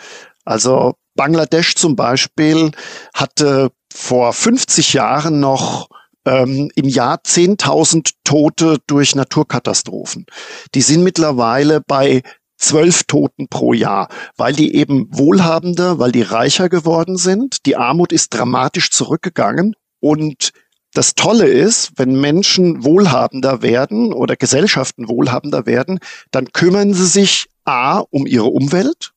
Also 0.45 0.95
Bangladesch 1.15 1.75
zum 1.75 1.97
Beispiel 1.97 2.71
hatte 3.15 3.71
vor 3.93 4.33
50 4.33 4.95
Jahren 4.95 5.41
noch 5.41 5.89
ähm, 6.25 6.71
im 6.75 6.89
Jahr 6.89 7.19
10.000 7.19 8.13
Tote 8.25 8.79
durch 8.87 9.15
Naturkatastrophen. 9.15 10.27
Die 10.75 10.83
sind 10.83 11.03
mittlerweile 11.03 11.81
bei 11.81 12.23
zwölf 12.63 13.05
Toten 13.05 13.49
pro 13.49 13.73
Jahr, 13.73 14.09
weil 14.37 14.55
die 14.55 14.75
eben 14.75 15.09
wohlhabender, 15.11 15.99
weil 15.99 16.13
die 16.13 16.23
reicher 16.23 16.69
geworden 16.69 17.17
sind. 17.17 17.67
Die 17.67 17.77
Armut 17.77 18.13
ist 18.13 18.33
dramatisch 18.33 18.91
zurückgegangen 18.91 19.75
und 20.01 20.53
das 20.95 21.15
Tolle 21.15 21.47
ist, 21.47 21.93
wenn 21.97 22.21
Menschen 22.21 22.85
wohlhabender 22.85 23.63
werden 23.63 24.13
oder 24.13 24.37
Gesellschaften 24.37 25.09
wohlhabender 25.09 25.65
werden, 25.67 26.01
dann 26.31 26.53
kümmern 26.53 26.93
sie 26.93 27.07
sich 27.07 27.47
A 27.65 27.99
um 28.11 28.27
ihre 28.27 28.49
Umwelt 28.49 29.13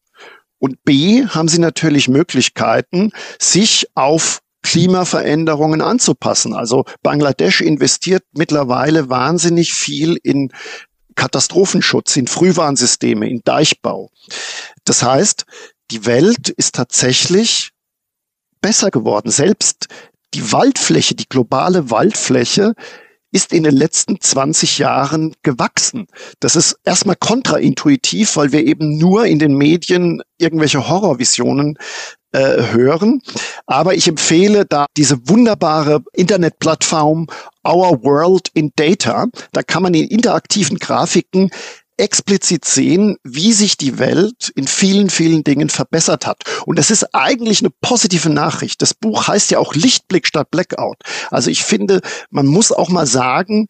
und 0.57 0.83
B 0.83 1.25
haben 1.27 1.47
sie 1.47 1.59
natürlich 1.59 2.07
Möglichkeiten, 2.07 3.11
sich 3.39 3.87
auf 3.93 4.39
Klimaveränderungen 4.63 5.81
anzupassen. 5.81 6.53
Also 6.53 6.85
Bangladesch 7.03 7.61
investiert 7.61 8.23
mittlerweile 8.33 9.09
wahnsinnig 9.09 9.73
viel 9.73 10.17
in 10.23 10.51
Katastrophenschutz, 11.15 12.15
in 12.15 12.27
Frühwarnsysteme, 12.27 13.29
in 13.29 13.41
Deichbau. 13.43 14.09
Das 14.83 15.03
heißt, 15.03 15.45
die 15.91 16.05
Welt 16.05 16.49
ist 16.49 16.75
tatsächlich 16.75 17.71
besser 18.61 18.91
geworden. 18.91 19.31
Selbst 19.31 19.87
die 20.33 20.51
Waldfläche, 20.51 21.15
die 21.15 21.29
globale 21.29 21.89
Waldfläche 21.89 22.73
ist 23.31 23.51
in 23.51 23.63
den 23.63 23.75
letzten 23.75 24.19
20 24.19 24.77
Jahren 24.77 25.35
gewachsen. 25.43 26.07
Das 26.39 26.55
ist 26.55 26.77
erstmal 26.85 27.17
kontraintuitiv, 27.17 28.37
weil 28.37 28.51
wir 28.51 28.65
eben 28.65 28.97
nur 28.97 29.25
in 29.25 29.39
den 29.39 29.55
Medien 29.55 30.21
irgendwelche 30.37 30.87
Horrorvisionen 30.87 31.77
äh, 32.35 32.73
hören. 32.73 33.21
Aber 33.65 33.95
ich 33.95 34.07
empfehle 34.07 34.65
da 34.65 34.85
diese 34.97 35.29
wunderbare 35.29 36.03
Internetplattform 36.13 37.27
Our 37.65 38.03
World 38.03 38.49
in 38.53 38.71
Data. 38.75 39.27
Da 39.53 39.63
kann 39.63 39.83
man 39.83 39.93
in 39.93 40.07
interaktiven 40.07 40.77
Grafiken 40.77 41.49
explizit 41.97 42.65
sehen, 42.65 43.15
wie 43.23 43.53
sich 43.53 43.77
die 43.77 43.99
Welt 43.99 44.51
in 44.55 44.67
vielen, 44.67 45.09
vielen 45.09 45.45
Dingen 45.45 45.69
verbessert 45.69 46.27
hat. 46.27 46.43
Und 46.65 46.77
das 46.77 46.91
ist 46.91 47.15
eigentlich 47.15 47.61
eine 47.61 47.71
positive 47.81 48.29
Nachricht. 48.29 48.81
Das 48.81 48.93
Buch 48.93 49.27
heißt 49.27 49.51
ja 49.51 49.59
auch 49.59 49.73
Lichtblick 49.73 50.27
statt 50.27 50.51
Blackout. 50.51 50.97
Also 51.31 51.49
ich 51.49 51.63
finde, 51.63 52.01
man 52.29 52.47
muss 52.47 52.73
auch 52.73 52.89
mal 52.89 53.07
sagen, 53.07 53.67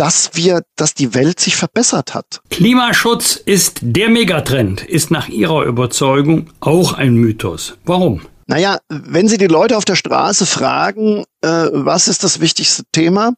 dass 0.00 0.30
wir, 0.32 0.62
dass 0.76 0.94
die 0.94 1.12
Welt 1.12 1.40
sich 1.40 1.56
verbessert 1.56 2.14
hat. 2.14 2.40
Klimaschutz 2.48 3.36
ist 3.36 3.80
der 3.82 4.08
Megatrend, 4.08 4.82
ist 4.82 5.10
nach 5.10 5.28
Ihrer 5.28 5.64
Überzeugung 5.64 6.48
auch 6.60 6.94
ein 6.94 7.16
Mythos. 7.16 7.76
Warum? 7.84 8.22
Naja, 8.46 8.78
wenn 8.88 9.28
Sie 9.28 9.36
die 9.36 9.46
Leute 9.46 9.76
auf 9.76 9.84
der 9.84 9.96
Straße 9.96 10.46
fragen, 10.46 11.24
äh, 11.42 11.68
was 11.70 12.08
ist 12.08 12.24
das 12.24 12.40
wichtigste 12.40 12.84
Thema, 12.92 13.34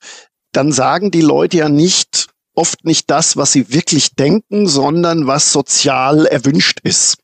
dann 0.53 0.71
sagen 0.71 1.11
die 1.11 1.21
Leute 1.21 1.57
ja 1.57 1.69
nicht, 1.69 2.29
oft 2.55 2.85
nicht 2.85 3.11
das, 3.11 3.37
was 3.37 3.51
sie 3.51 3.73
wirklich 3.73 4.15
denken, 4.15 4.69
sondern 4.69 5.27
was 5.27 5.53
sozial 5.53 6.27
erwünscht 6.27 6.79
ist. 6.85 7.17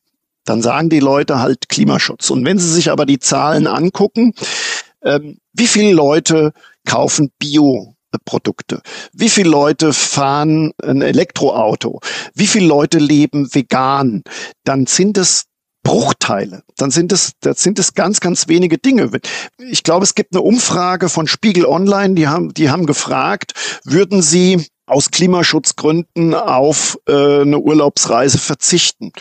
Dann 0.47 0.63
sagen 0.63 0.89
die 0.89 1.01
Leute 1.01 1.39
halt 1.39 1.69
Klimaschutz. 1.69 2.31
Und 2.31 2.45
wenn 2.45 2.59
Sie 2.59 2.73
sich 2.73 2.91
aber 2.91 3.07
die 3.07 3.21
Zahlen 3.21 3.69
angucken, 3.69 4.33
ähm, 5.05 5.39
wie 5.53 5.67
viele 5.69 5.93
Leute 5.93 6.53
kaufen 6.85 7.31
Bio 7.39 7.95
Produkte? 8.25 8.81
Wie 9.13 9.29
viele 9.29 9.51
Leute 9.51 9.93
fahren 9.93 10.73
ein 10.83 11.03
Elektroauto? 11.03 12.01
Wie 12.35 12.47
viele 12.47 12.67
Leute 12.67 12.99
leben 12.99 13.55
vegan? 13.55 14.23
Dann 14.65 14.87
sind 14.87 15.19
es 15.19 15.45
Bruchteile. 15.83 16.65
Dann 16.77 16.91
sind 16.91 17.13
es, 17.13 17.33
das 17.41 17.63
sind 17.63 17.79
es 17.79 17.95
ganz, 17.95 18.21
ganz 18.21 18.49
wenige 18.49 18.79
Dinge. 18.79 19.11
Ich 19.71 19.83
glaube, 19.83 20.05
es 20.05 20.15
gibt 20.15 20.35
eine 20.35 20.43
Umfrage 20.43 21.09
von 21.09 21.27
Spiegel 21.27 21.65
Online, 21.65 22.15
die 22.15 22.29
haben, 22.29 22.53
die 22.53 22.71
haben 22.71 22.85
gefragt, 22.85 23.53
würden 23.85 24.21
Sie 24.21 24.67
aus 24.87 25.11
Klimaschutzgründen 25.11 26.35
auf 26.35 26.99
äh, 27.09 27.41
eine 27.41 27.59
Urlaubsreise 27.59 28.39
verzichten? 28.39 29.13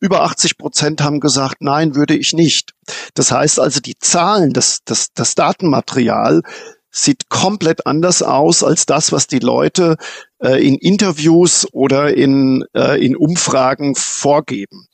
Über 0.00 0.22
80 0.22 0.58
Prozent 0.58 1.02
haben 1.02 1.20
gesagt, 1.20 1.56
nein, 1.60 1.94
würde 1.94 2.16
ich 2.16 2.32
nicht. 2.32 2.72
Das 3.14 3.32
heißt 3.32 3.58
also, 3.58 3.80
die 3.80 3.98
Zahlen, 3.98 4.52
das, 4.52 4.78
das, 4.84 5.08
das 5.12 5.34
Datenmaterial 5.34 6.42
sieht 6.90 7.28
komplett 7.28 7.86
anders 7.86 8.22
aus 8.22 8.62
als 8.64 8.86
das, 8.86 9.12
was 9.12 9.26
die 9.26 9.38
Leute 9.38 9.96
äh, 10.42 10.64
in 10.66 10.76
Interviews 10.76 11.66
oder 11.72 12.16
in, 12.16 12.64
äh, 12.74 13.04
in 13.04 13.16
Umfragen 13.16 13.94
vorgeben. 13.94 14.86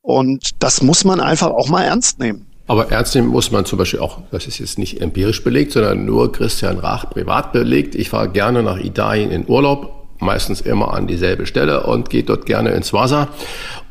Und 0.00 0.62
das 0.62 0.82
muss 0.82 1.04
man 1.04 1.20
einfach 1.20 1.50
auch 1.50 1.68
mal 1.68 1.82
ernst 1.82 2.18
nehmen. 2.18 2.46
Aber 2.68 2.90
ernst 2.90 3.14
nehmen 3.14 3.28
muss 3.28 3.50
man 3.52 3.64
zum 3.64 3.78
Beispiel 3.78 4.00
auch, 4.00 4.22
das 4.30 4.46
ist 4.46 4.58
jetzt 4.58 4.78
nicht 4.78 5.00
empirisch 5.00 5.44
belegt, 5.44 5.72
sondern 5.72 6.04
nur 6.04 6.32
Christian 6.32 6.78
Rach 6.78 7.10
privat 7.10 7.52
belegt. 7.52 7.94
Ich 7.94 8.10
fahre 8.10 8.28
gerne 8.28 8.62
nach 8.62 8.78
Italien 8.78 9.30
in 9.30 9.48
Urlaub, 9.48 10.08
meistens 10.18 10.60
immer 10.60 10.92
an 10.92 11.06
dieselbe 11.06 11.46
Stelle 11.46 11.86
und 11.86 12.10
gehe 12.10 12.24
dort 12.24 12.46
gerne 12.46 12.70
ins 12.70 12.92
Wasser. 12.92 13.28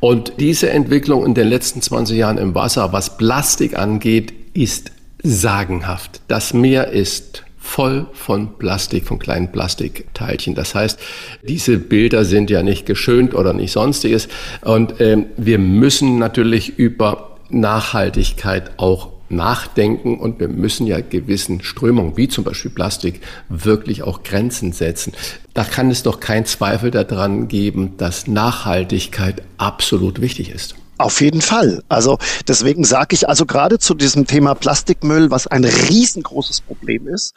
Und 0.02 0.34
diese 0.40 0.70
Entwicklung 0.70 1.26
in 1.26 1.34
den 1.34 1.48
letzten 1.48 1.82
20 1.82 2.18
Jahren 2.18 2.38
im 2.38 2.54
Wasser, 2.54 2.92
was 2.92 3.18
Plastik 3.18 3.78
angeht, 3.78 4.34
ist 4.54 4.92
sagenhaft. 5.24 6.22
Das 6.28 6.54
Meer 6.54 6.90
ist 6.90 7.44
voll 7.66 8.06
von 8.14 8.58
Plastik, 8.58 9.06
von 9.06 9.20
kleinen 9.20 9.52
Plastikteilchen. 9.52 10.56
Das 10.56 10.76
heißt, 10.76 11.00
diese 11.44 11.78
Bilder 11.78 12.24
sind 12.24 12.50
ja 12.50 12.62
nicht 12.64 12.86
geschönt 12.86 13.34
oder 13.34 13.54
nicht 13.54 13.72
sonstiges. 13.72 14.28
Und 14.62 15.02
ähm, 15.02 15.26
wir 15.36 15.58
müssen 15.58 16.20
natürlich 16.20 16.78
über 16.78 17.38
Nachhaltigkeit 17.50 18.72
auch 18.78 19.16
nachdenken 19.30 20.20
und 20.20 20.40
wir 20.40 20.48
müssen 20.48 20.86
ja 20.86 21.02
gewissen 21.02 21.62
Strömungen, 21.64 22.16
wie 22.16 22.28
zum 22.28 22.44
Beispiel 22.44 22.72
Plastik, 22.72 23.22
wirklich 23.50 24.04
auch 24.04 24.22
Grenzen 24.24 24.72
setzen. 24.72 25.14
Da 25.54 25.64
kann 25.64 25.90
es 25.90 26.04
doch 26.04 26.20
kein 26.20 26.46
Zweifel 26.46 26.92
daran 26.92 27.48
geben, 27.48 27.98
dass 27.98 28.28
Nachhaltigkeit 28.28 29.42
absolut 29.58 30.22
wichtig 30.22 30.52
ist. 30.52 30.76
Auf 30.98 31.20
jeden 31.20 31.42
Fall. 31.42 31.84
Also 31.90 32.18
deswegen 32.48 32.86
sage 32.86 33.16
ich 33.16 33.28
also 33.28 33.46
gerade 33.46 33.80
zu 33.80 33.94
diesem 33.94 34.28
Thema 34.28 34.56
Plastikmüll, 34.56 35.30
was 35.30 35.48
ein 35.48 35.66
riesengroßes 35.66 36.62
Problem 36.62 37.08
ist, 37.08 37.34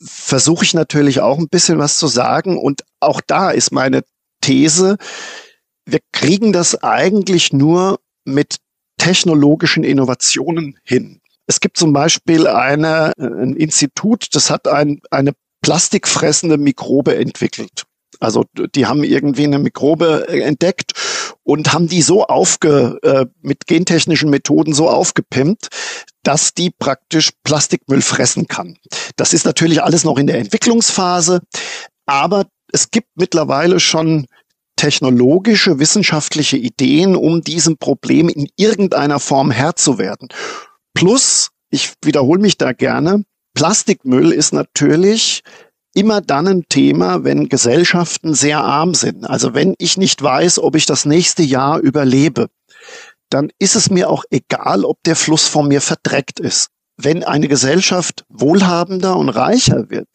versuche 0.00 0.64
ich 0.64 0.74
natürlich 0.74 1.20
auch 1.20 1.38
ein 1.38 1.48
bisschen 1.48 1.78
was 1.78 1.98
zu 1.98 2.08
sagen. 2.08 2.58
Und 2.58 2.82
auch 3.00 3.20
da 3.24 3.50
ist 3.50 3.70
meine 3.70 4.02
These, 4.40 4.96
wir 5.86 6.00
kriegen 6.12 6.52
das 6.52 6.82
eigentlich 6.82 7.52
nur 7.52 8.00
mit 8.24 8.56
technologischen 8.98 9.84
Innovationen 9.84 10.78
hin. 10.84 11.20
Es 11.46 11.60
gibt 11.60 11.76
zum 11.76 11.92
Beispiel 11.92 12.46
eine, 12.46 13.12
ein 13.18 13.56
Institut, 13.56 14.34
das 14.34 14.50
hat 14.50 14.68
ein, 14.68 15.00
eine 15.10 15.32
plastikfressende 15.60 16.58
Mikrobe 16.58 17.16
entwickelt. 17.16 17.84
Also 18.20 18.44
die 18.54 18.86
haben 18.86 19.02
irgendwie 19.02 19.44
eine 19.44 19.58
Mikrobe 19.58 20.28
entdeckt 20.28 20.92
und 21.44 21.72
haben 21.72 21.88
die 21.88 22.02
so 22.02 22.24
aufge, 22.24 22.98
äh, 23.02 23.26
mit 23.40 23.66
gentechnischen 23.66 24.30
Methoden 24.30 24.74
so 24.74 24.88
aufgepimpt, 24.88 25.68
dass 26.22 26.54
die 26.54 26.70
praktisch 26.70 27.30
Plastikmüll 27.44 28.02
fressen 28.02 28.46
kann. 28.46 28.78
Das 29.16 29.32
ist 29.32 29.44
natürlich 29.44 29.82
alles 29.82 30.04
noch 30.04 30.18
in 30.18 30.26
der 30.26 30.38
Entwicklungsphase, 30.38 31.40
aber 32.06 32.46
es 32.72 32.90
gibt 32.90 33.08
mittlerweile 33.16 33.80
schon 33.80 34.26
technologische, 34.76 35.78
wissenschaftliche 35.78 36.56
Ideen, 36.56 37.14
um 37.14 37.42
diesem 37.42 37.76
Problem 37.76 38.28
in 38.28 38.48
irgendeiner 38.56 39.20
Form 39.20 39.50
Herr 39.50 39.76
zu 39.76 39.98
werden. 39.98 40.28
Plus, 40.94 41.50
ich 41.70 41.92
wiederhole 42.02 42.40
mich 42.40 42.58
da 42.58 42.72
gerne, 42.72 43.24
Plastikmüll 43.54 44.32
ist 44.32 44.52
natürlich 44.52 45.42
immer 45.94 46.20
dann 46.20 46.48
ein 46.48 46.64
Thema, 46.68 47.24
wenn 47.24 47.48
Gesellschaften 47.48 48.34
sehr 48.34 48.62
arm 48.62 48.94
sind. 48.94 49.24
Also 49.24 49.54
wenn 49.54 49.74
ich 49.78 49.96
nicht 49.96 50.22
weiß, 50.22 50.58
ob 50.58 50.76
ich 50.76 50.86
das 50.86 51.04
nächste 51.04 51.42
Jahr 51.42 51.78
überlebe, 51.78 52.48
dann 53.30 53.50
ist 53.58 53.76
es 53.76 53.90
mir 53.90 54.10
auch 54.10 54.24
egal, 54.30 54.84
ob 54.84 55.02
der 55.04 55.16
Fluss 55.16 55.46
vor 55.46 55.62
mir 55.62 55.80
verdreckt 55.80 56.40
ist. 56.40 56.68
Wenn 56.96 57.24
eine 57.24 57.48
Gesellschaft 57.48 58.24
wohlhabender 58.28 59.16
und 59.16 59.30
reicher 59.30 59.88
wird, 59.88 60.08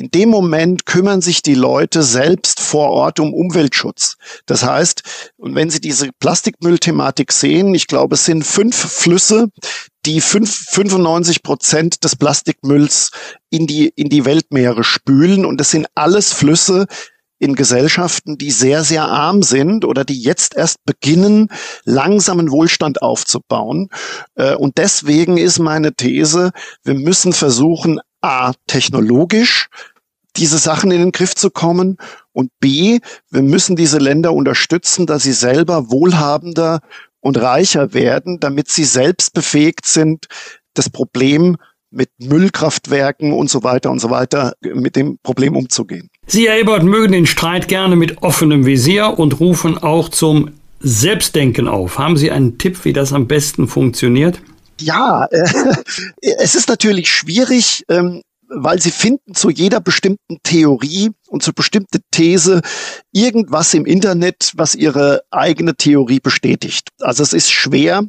in 0.00 0.10
dem 0.10 0.30
Moment 0.30 0.86
kümmern 0.86 1.20
sich 1.20 1.42
die 1.42 1.54
Leute 1.54 2.02
selbst 2.02 2.60
vor 2.60 2.88
Ort 2.88 3.20
um 3.20 3.34
Umweltschutz. 3.34 4.16
Das 4.46 4.64
heißt, 4.64 5.02
und 5.36 5.54
wenn 5.54 5.68
Sie 5.68 5.80
diese 5.80 6.10
Plastikmüllthematik 6.18 7.32
sehen, 7.32 7.74
ich 7.74 7.86
glaube, 7.86 8.14
es 8.14 8.24
sind 8.24 8.46
fünf 8.46 8.74
Flüsse, 8.74 9.50
die 10.06 10.20
fünf, 10.20 10.54
95 10.70 11.42
Prozent 11.42 12.04
des 12.04 12.16
Plastikmülls 12.16 13.10
in 13.50 13.66
die, 13.66 13.88
in 13.88 14.08
die 14.08 14.24
Weltmeere 14.24 14.84
spülen. 14.84 15.44
Und 15.44 15.60
es 15.60 15.70
sind 15.70 15.86
alles 15.94 16.32
Flüsse, 16.32 16.86
in 17.40 17.54
Gesellschaften, 17.54 18.36
die 18.36 18.50
sehr, 18.50 18.84
sehr 18.84 19.04
arm 19.04 19.42
sind 19.42 19.84
oder 19.84 20.04
die 20.04 20.20
jetzt 20.20 20.54
erst 20.54 20.84
beginnen, 20.84 21.48
langsamen 21.84 22.50
Wohlstand 22.50 23.02
aufzubauen. 23.02 23.88
Äh, 24.34 24.54
und 24.54 24.76
deswegen 24.76 25.38
ist 25.38 25.58
meine 25.58 25.94
These, 25.94 26.52
wir 26.84 26.94
müssen 26.94 27.32
versuchen, 27.32 27.98
a, 28.20 28.52
technologisch 28.66 29.68
diese 30.36 30.58
Sachen 30.58 30.90
in 30.90 31.00
den 31.00 31.12
Griff 31.12 31.34
zu 31.34 31.50
kommen 31.50 31.96
und 32.32 32.52
b, 32.60 33.00
wir 33.30 33.42
müssen 33.42 33.74
diese 33.74 33.98
Länder 33.98 34.32
unterstützen, 34.32 35.06
dass 35.06 35.24
sie 35.24 35.32
selber 35.32 35.90
wohlhabender 35.90 36.80
und 37.20 37.40
reicher 37.40 37.94
werden, 37.94 38.40
damit 38.40 38.68
sie 38.68 38.84
selbst 38.84 39.34
befähigt 39.34 39.86
sind, 39.86 40.26
das 40.74 40.90
Problem 40.90 41.56
mit 41.90 42.10
Müllkraftwerken 42.18 43.32
und 43.32 43.50
so 43.50 43.64
weiter 43.64 43.90
und 43.90 44.00
so 44.00 44.10
weiter 44.10 44.54
mit 44.60 44.96
dem 44.96 45.18
Problem 45.22 45.56
umzugehen. 45.56 46.08
Sie, 46.26 46.48
Herr 46.48 46.58
Ebert, 46.58 46.84
mögen 46.84 47.12
den 47.12 47.26
Streit 47.26 47.68
gerne 47.68 47.96
mit 47.96 48.22
offenem 48.22 48.64
Visier 48.64 49.18
und 49.18 49.40
rufen 49.40 49.76
auch 49.78 50.08
zum 50.08 50.52
Selbstdenken 50.78 51.68
auf. 51.68 51.98
Haben 51.98 52.16
Sie 52.16 52.30
einen 52.30 52.58
Tipp, 52.58 52.84
wie 52.84 52.92
das 52.92 53.12
am 53.12 53.26
besten 53.26 53.66
funktioniert? 53.68 54.40
Ja, 54.80 55.26
äh, 55.26 55.46
es 56.38 56.54
ist 56.54 56.68
natürlich 56.68 57.10
schwierig, 57.10 57.84
ähm, 57.88 58.22
weil 58.50 58.80
sie 58.80 58.90
finden 58.90 59.34
zu 59.34 59.48
jeder 59.48 59.80
bestimmten 59.80 60.38
Theorie 60.42 61.10
und 61.28 61.42
zu 61.42 61.52
bestimmter 61.52 62.00
These 62.10 62.60
irgendwas 63.12 63.72
im 63.74 63.86
Internet, 63.86 64.52
was 64.56 64.74
ihre 64.74 65.22
eigene 65.30 65.76
Theorie 65.76 66.20
bestätigt. 66.20 66.88
Also 67.00 67.22
es 67.22 67.32
ist 67.32 67.50
schwer, 67.50 68.04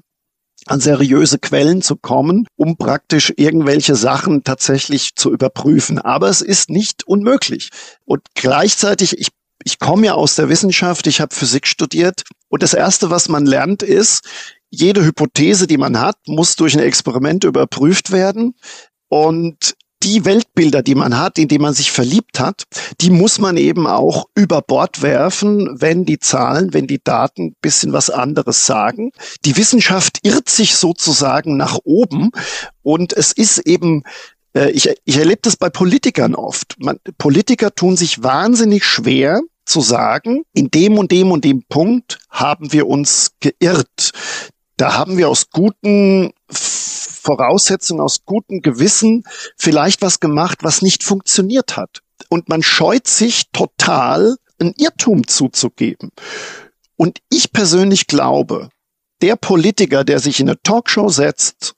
an 0.68 0.80
seriöse 0.80 1.40
Quellen 1.40 1.82
zu 1.82 1.96
kommen, 1.96 2.48
um 2.56 2.78
praktisch 2.78 3.34
irgendwelche 3.36 3.96
Sachen 3.96 4.44
tatsächlich 4.44 5.16
zu 5.16 5.32
überprüfen. 5.32 6.00
Aber 6.00 6.28
es 6.30 6.42
ist 6.42 6.70
nicht 6.70 7.08
unmöglich. 7.08 7.70
Und 8.06 8.22
gleichzeitig, 8.36 9.18
ich, 9.18 9.30
ich 9.64 9.80
komme 9.80 10.08
ja 10.08 10.14
aus 10.14 10.36
der 10.36 10.50
Wissenschaft, 10.50 11.08
ich 11.08 11.22
habe 11.22 11.34
Physik 11.34 11.68
studiert. 11.68 12.24
Und 12.50 12.62
das 12.64 12.74
Erste, 12.74 13.10
was 13.10 13.28
man 13.28 13.46
lernt, 13.46 13.82
ist, 13.82 14.22
jede 14.70 15.04
Hypothese, 15.04 15.68
die 15.68 15.78
man 15.78 16.00
hat, 16.00 16.18
muss 16.28 16.56
durch 16.56 16.76
ein 16.76 16.80
Experiment 16.80 17.44
überprüft 17.44 18.12
werden. 18.12 18.56
Und 19.10 19.76
die 20.04 20.26
Weltbilder, 20.26 20.82
die 20.82 20.96
man 20.96 21.18
hat, 21.18 21.38
in 21.38 21.48
die 21.48 21.60
man 21.60 21.74
sich 21.74 21.92
verliebt 21.92 22.40
hat, 22.40 22.64
die 23.02 23.10
muss 23.10 23.40
man 23.40 23.58
eben 23.58 23.88
auch 23.88 24.26
über 24.36 24.62
Bord 24.62 25.02
werfen, 25.02 25.80
wenn 25.80 26.06
die 26.06 26.20
Zahlen, 26.20 26.74
wenn 26.74 26.88
die 26.88 27.04
Daten 27.04 27.56
bisschen 27.62 27.94
was 27.94 28.10
anderes 28.10 28.66
sagen. 28.66 29.12
Die 29.46 29.58
Wissenschaft 29.58 30.20
irrt 30.24 30.50
sich 30.50 30.76
sozusagen 30.76 31.58
nach 31.58 31.80
oben 31.84 32.32
und 32.84 33.14
es 33.14 33.32
ist 33.32 33.60
eben 33.60 34.04
äh, 34.54 34.72
ich, 34.72 34.90
ich 35.06 35.18
erlebe 35.18 35.42
das 35.44 35.56
bei 35.56 35.70
Politikern 35.70 36.36
oft. 36.36 36.76
Man, 36.80 36.98
Politiker 37.18 37.74
tun 37.74 37.98
sich 37.98 38.24
wahnsinnig 38.24 38.84
schwer 38.84 39.42
zu 39.66 39.82
sagen, 39.82 40.44
in 40.54 40.70
dem 40.70 40.98
und 40.98 41.12
dem 41.12 41.32
und 41.32 41.46
dem 41.46 41.64
Punkt 41.64 42.20
haben 42.30 42.74
wir 42.74 42.88
uns 42.88 43.32
geirrt. 43.40 44.12
Da 44.78 44.96
haben 44.96 45.18
wir 45.18 45.30
aus 45.30 45.52
guten 45.52 46.32
Voraussetzungen, 47.22 48.02
aus 48.02 48.26
gutem 48.26 48.62
Gewissen 48.62 49.24
vielleicht 49.58 50.02
was 50.02 50.20
gemacht, 50.20 50.60
was 50.62 50.82
nicht 50.82 51.04
funktioniert 51.04 51.78
hat. 51.78 52.02
Und 52.30 52.50
man 52.50 52.64
scheut 52.64 53.08
sich 53.08 53.50
total, 53.52 54.36
ein 54.60 54.74
Irrtum 54.78 55.28
zuzugeben. 55.28 56.12
Und 56.96 57.20
ich 57.30 57.52
persönlich 57.52 58.08
glaube, 58.08 58.70
der 59.22 59.36
Politiker, 59.36 60.04
der 60.04 60.20
sich 60.20 60.40
in 60.40 60.50
eine 60.50 60.62
Talkshow 60.62 61.10
setzt 61.10 61.74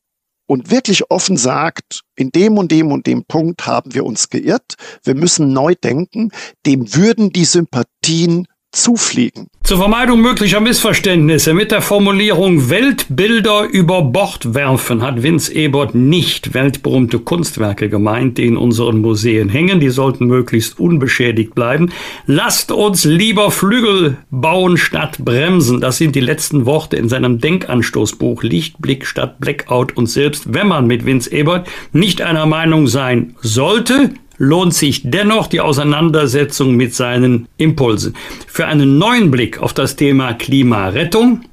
und 0.47 0.69
wirklich 0.69 1.09
offen 1.09 1.37
sagt, 1.37 2.01
in 2.15 2.31
dem 2.31 2.57
und 2.57 2.71
dem 2.71 2.91
und 2.91 3.07
dem 3.07 3.25
Punkt 3.25 3.65
haben 3.65 3.93
wir 3.93 4.05
uns 4.05 4.29
geirrt, 4.29 4.75
wir 5.03 5.15
müssen 5.15 5.53
neu 5.53 5.75
denken, 5.75 6.31
dem 6.65 6.93
würden 6.93 7.31
die 7.31 7.45
Sympathien 7.45 8.47
zufliegen. 8.73 9.47
Zur 9.63 9.77
Vermeidung 9.77 10.19
möglicher 10.19 10.59
Missverständnisse 10.59 11.53
mit 11.53 11.71
der 11.71 11.81
Formulierung 11.81 12.69
Weltbilder 12.69 13.63
über 13.71 14.01
Bord 14.01 14.53
werfen 14.53 15.01
hat 15.01 15.23
Vince 15.23 15.53
Ebert 15.53 15.95
nicht 15.95 16.53
weltberühmte 16.53 17.19
Kunstwerke 17.19 17.87
gemeint, 17.87 18.37
die 18.37 18.45
in 18.45 18.57
unseren 18.57 18.99
Museen 18.99 19.47
hängen. 19.47 19.79
Die 19.79 19.89
sollten 19.89 20.25
möglichst 20.25 20.79
unbeschädigt 20.81 21.55
bleiben. 21.55 21.93
Lasst 22.25 22.73
uns 22.73 23.05
lieber 23.05 23.51
Flügel 23.51 24.17
bauen 24.31 24.75
statt 24.75 25.19
bremsen. 25.19 25.79
Das 25.79 25.97
sind 25.97 26.13
die 26.13 26.19
letzten 26.19 26.65
Worte 26.65 26.97
in 26.97 27.07
seinem 27.07 27.39
Denkanstoßbuch 27.39 28.43
Lichtblick 28.43 29.05
statt 29.05 29.39
Blackout. 29.39 29.95
Und 29.95 30.07
selbst 30.07 30.53
wenn 30.53 30.67
man 30.67 30.87
mit 30.87 31.05
Vince 31.05 31.31
Ebert 31.31 31.69
nicht 31.93 32.21
einer 32.21 32.45
Meinung 32.45 32.87
sein 32.87 33.35
sollte, 33.41 34.09
lohnt 34.37 34.73
sich 34.73 35.01
dennoch 35.03 35.47
die 35.47 35.61
Auseinandersetzung 35.61 36.75
mit 36.75 36.93
seinen 36.93 37.47
Impulsen. 37.57 38.15
Für 38.47 38.65
einen 38.67 38.97
neuen 38.97 39.31
Blick 39.31 39.61
auf 39.61 39.73
das 39.73 39.95
Thema 39.95 40.33
Klimarettung 40.33 41.45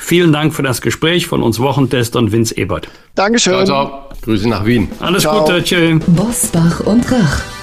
Vielen 0.00 0.32
Dank 0.32 0.54
für 0.54 0.62
das 0.62 0.80
Gespräch 0.80 1.26
von 1.26 1.42
uns 1.42 1.60
Wochentester 1.60 2.18
und 2.18 2.32
Vince 2.32 2.56
Ebert. 2.56 2.88
Dankeschön. 3.14 3.52
Ciao, 3.52 3.64
ciao. 3.64 4.08
Grüße 4.22 4.48
nach 4.48 4.64
Wien. 4.64 4.88
Alles 4.98 5.22
ciao. 5.22 5.44
Gute. 5.44 5.62
Tschö. 5.62 6.00
Bosbach 6.06 6.80
und 6.80 7.04
Rach. 7.12 7.42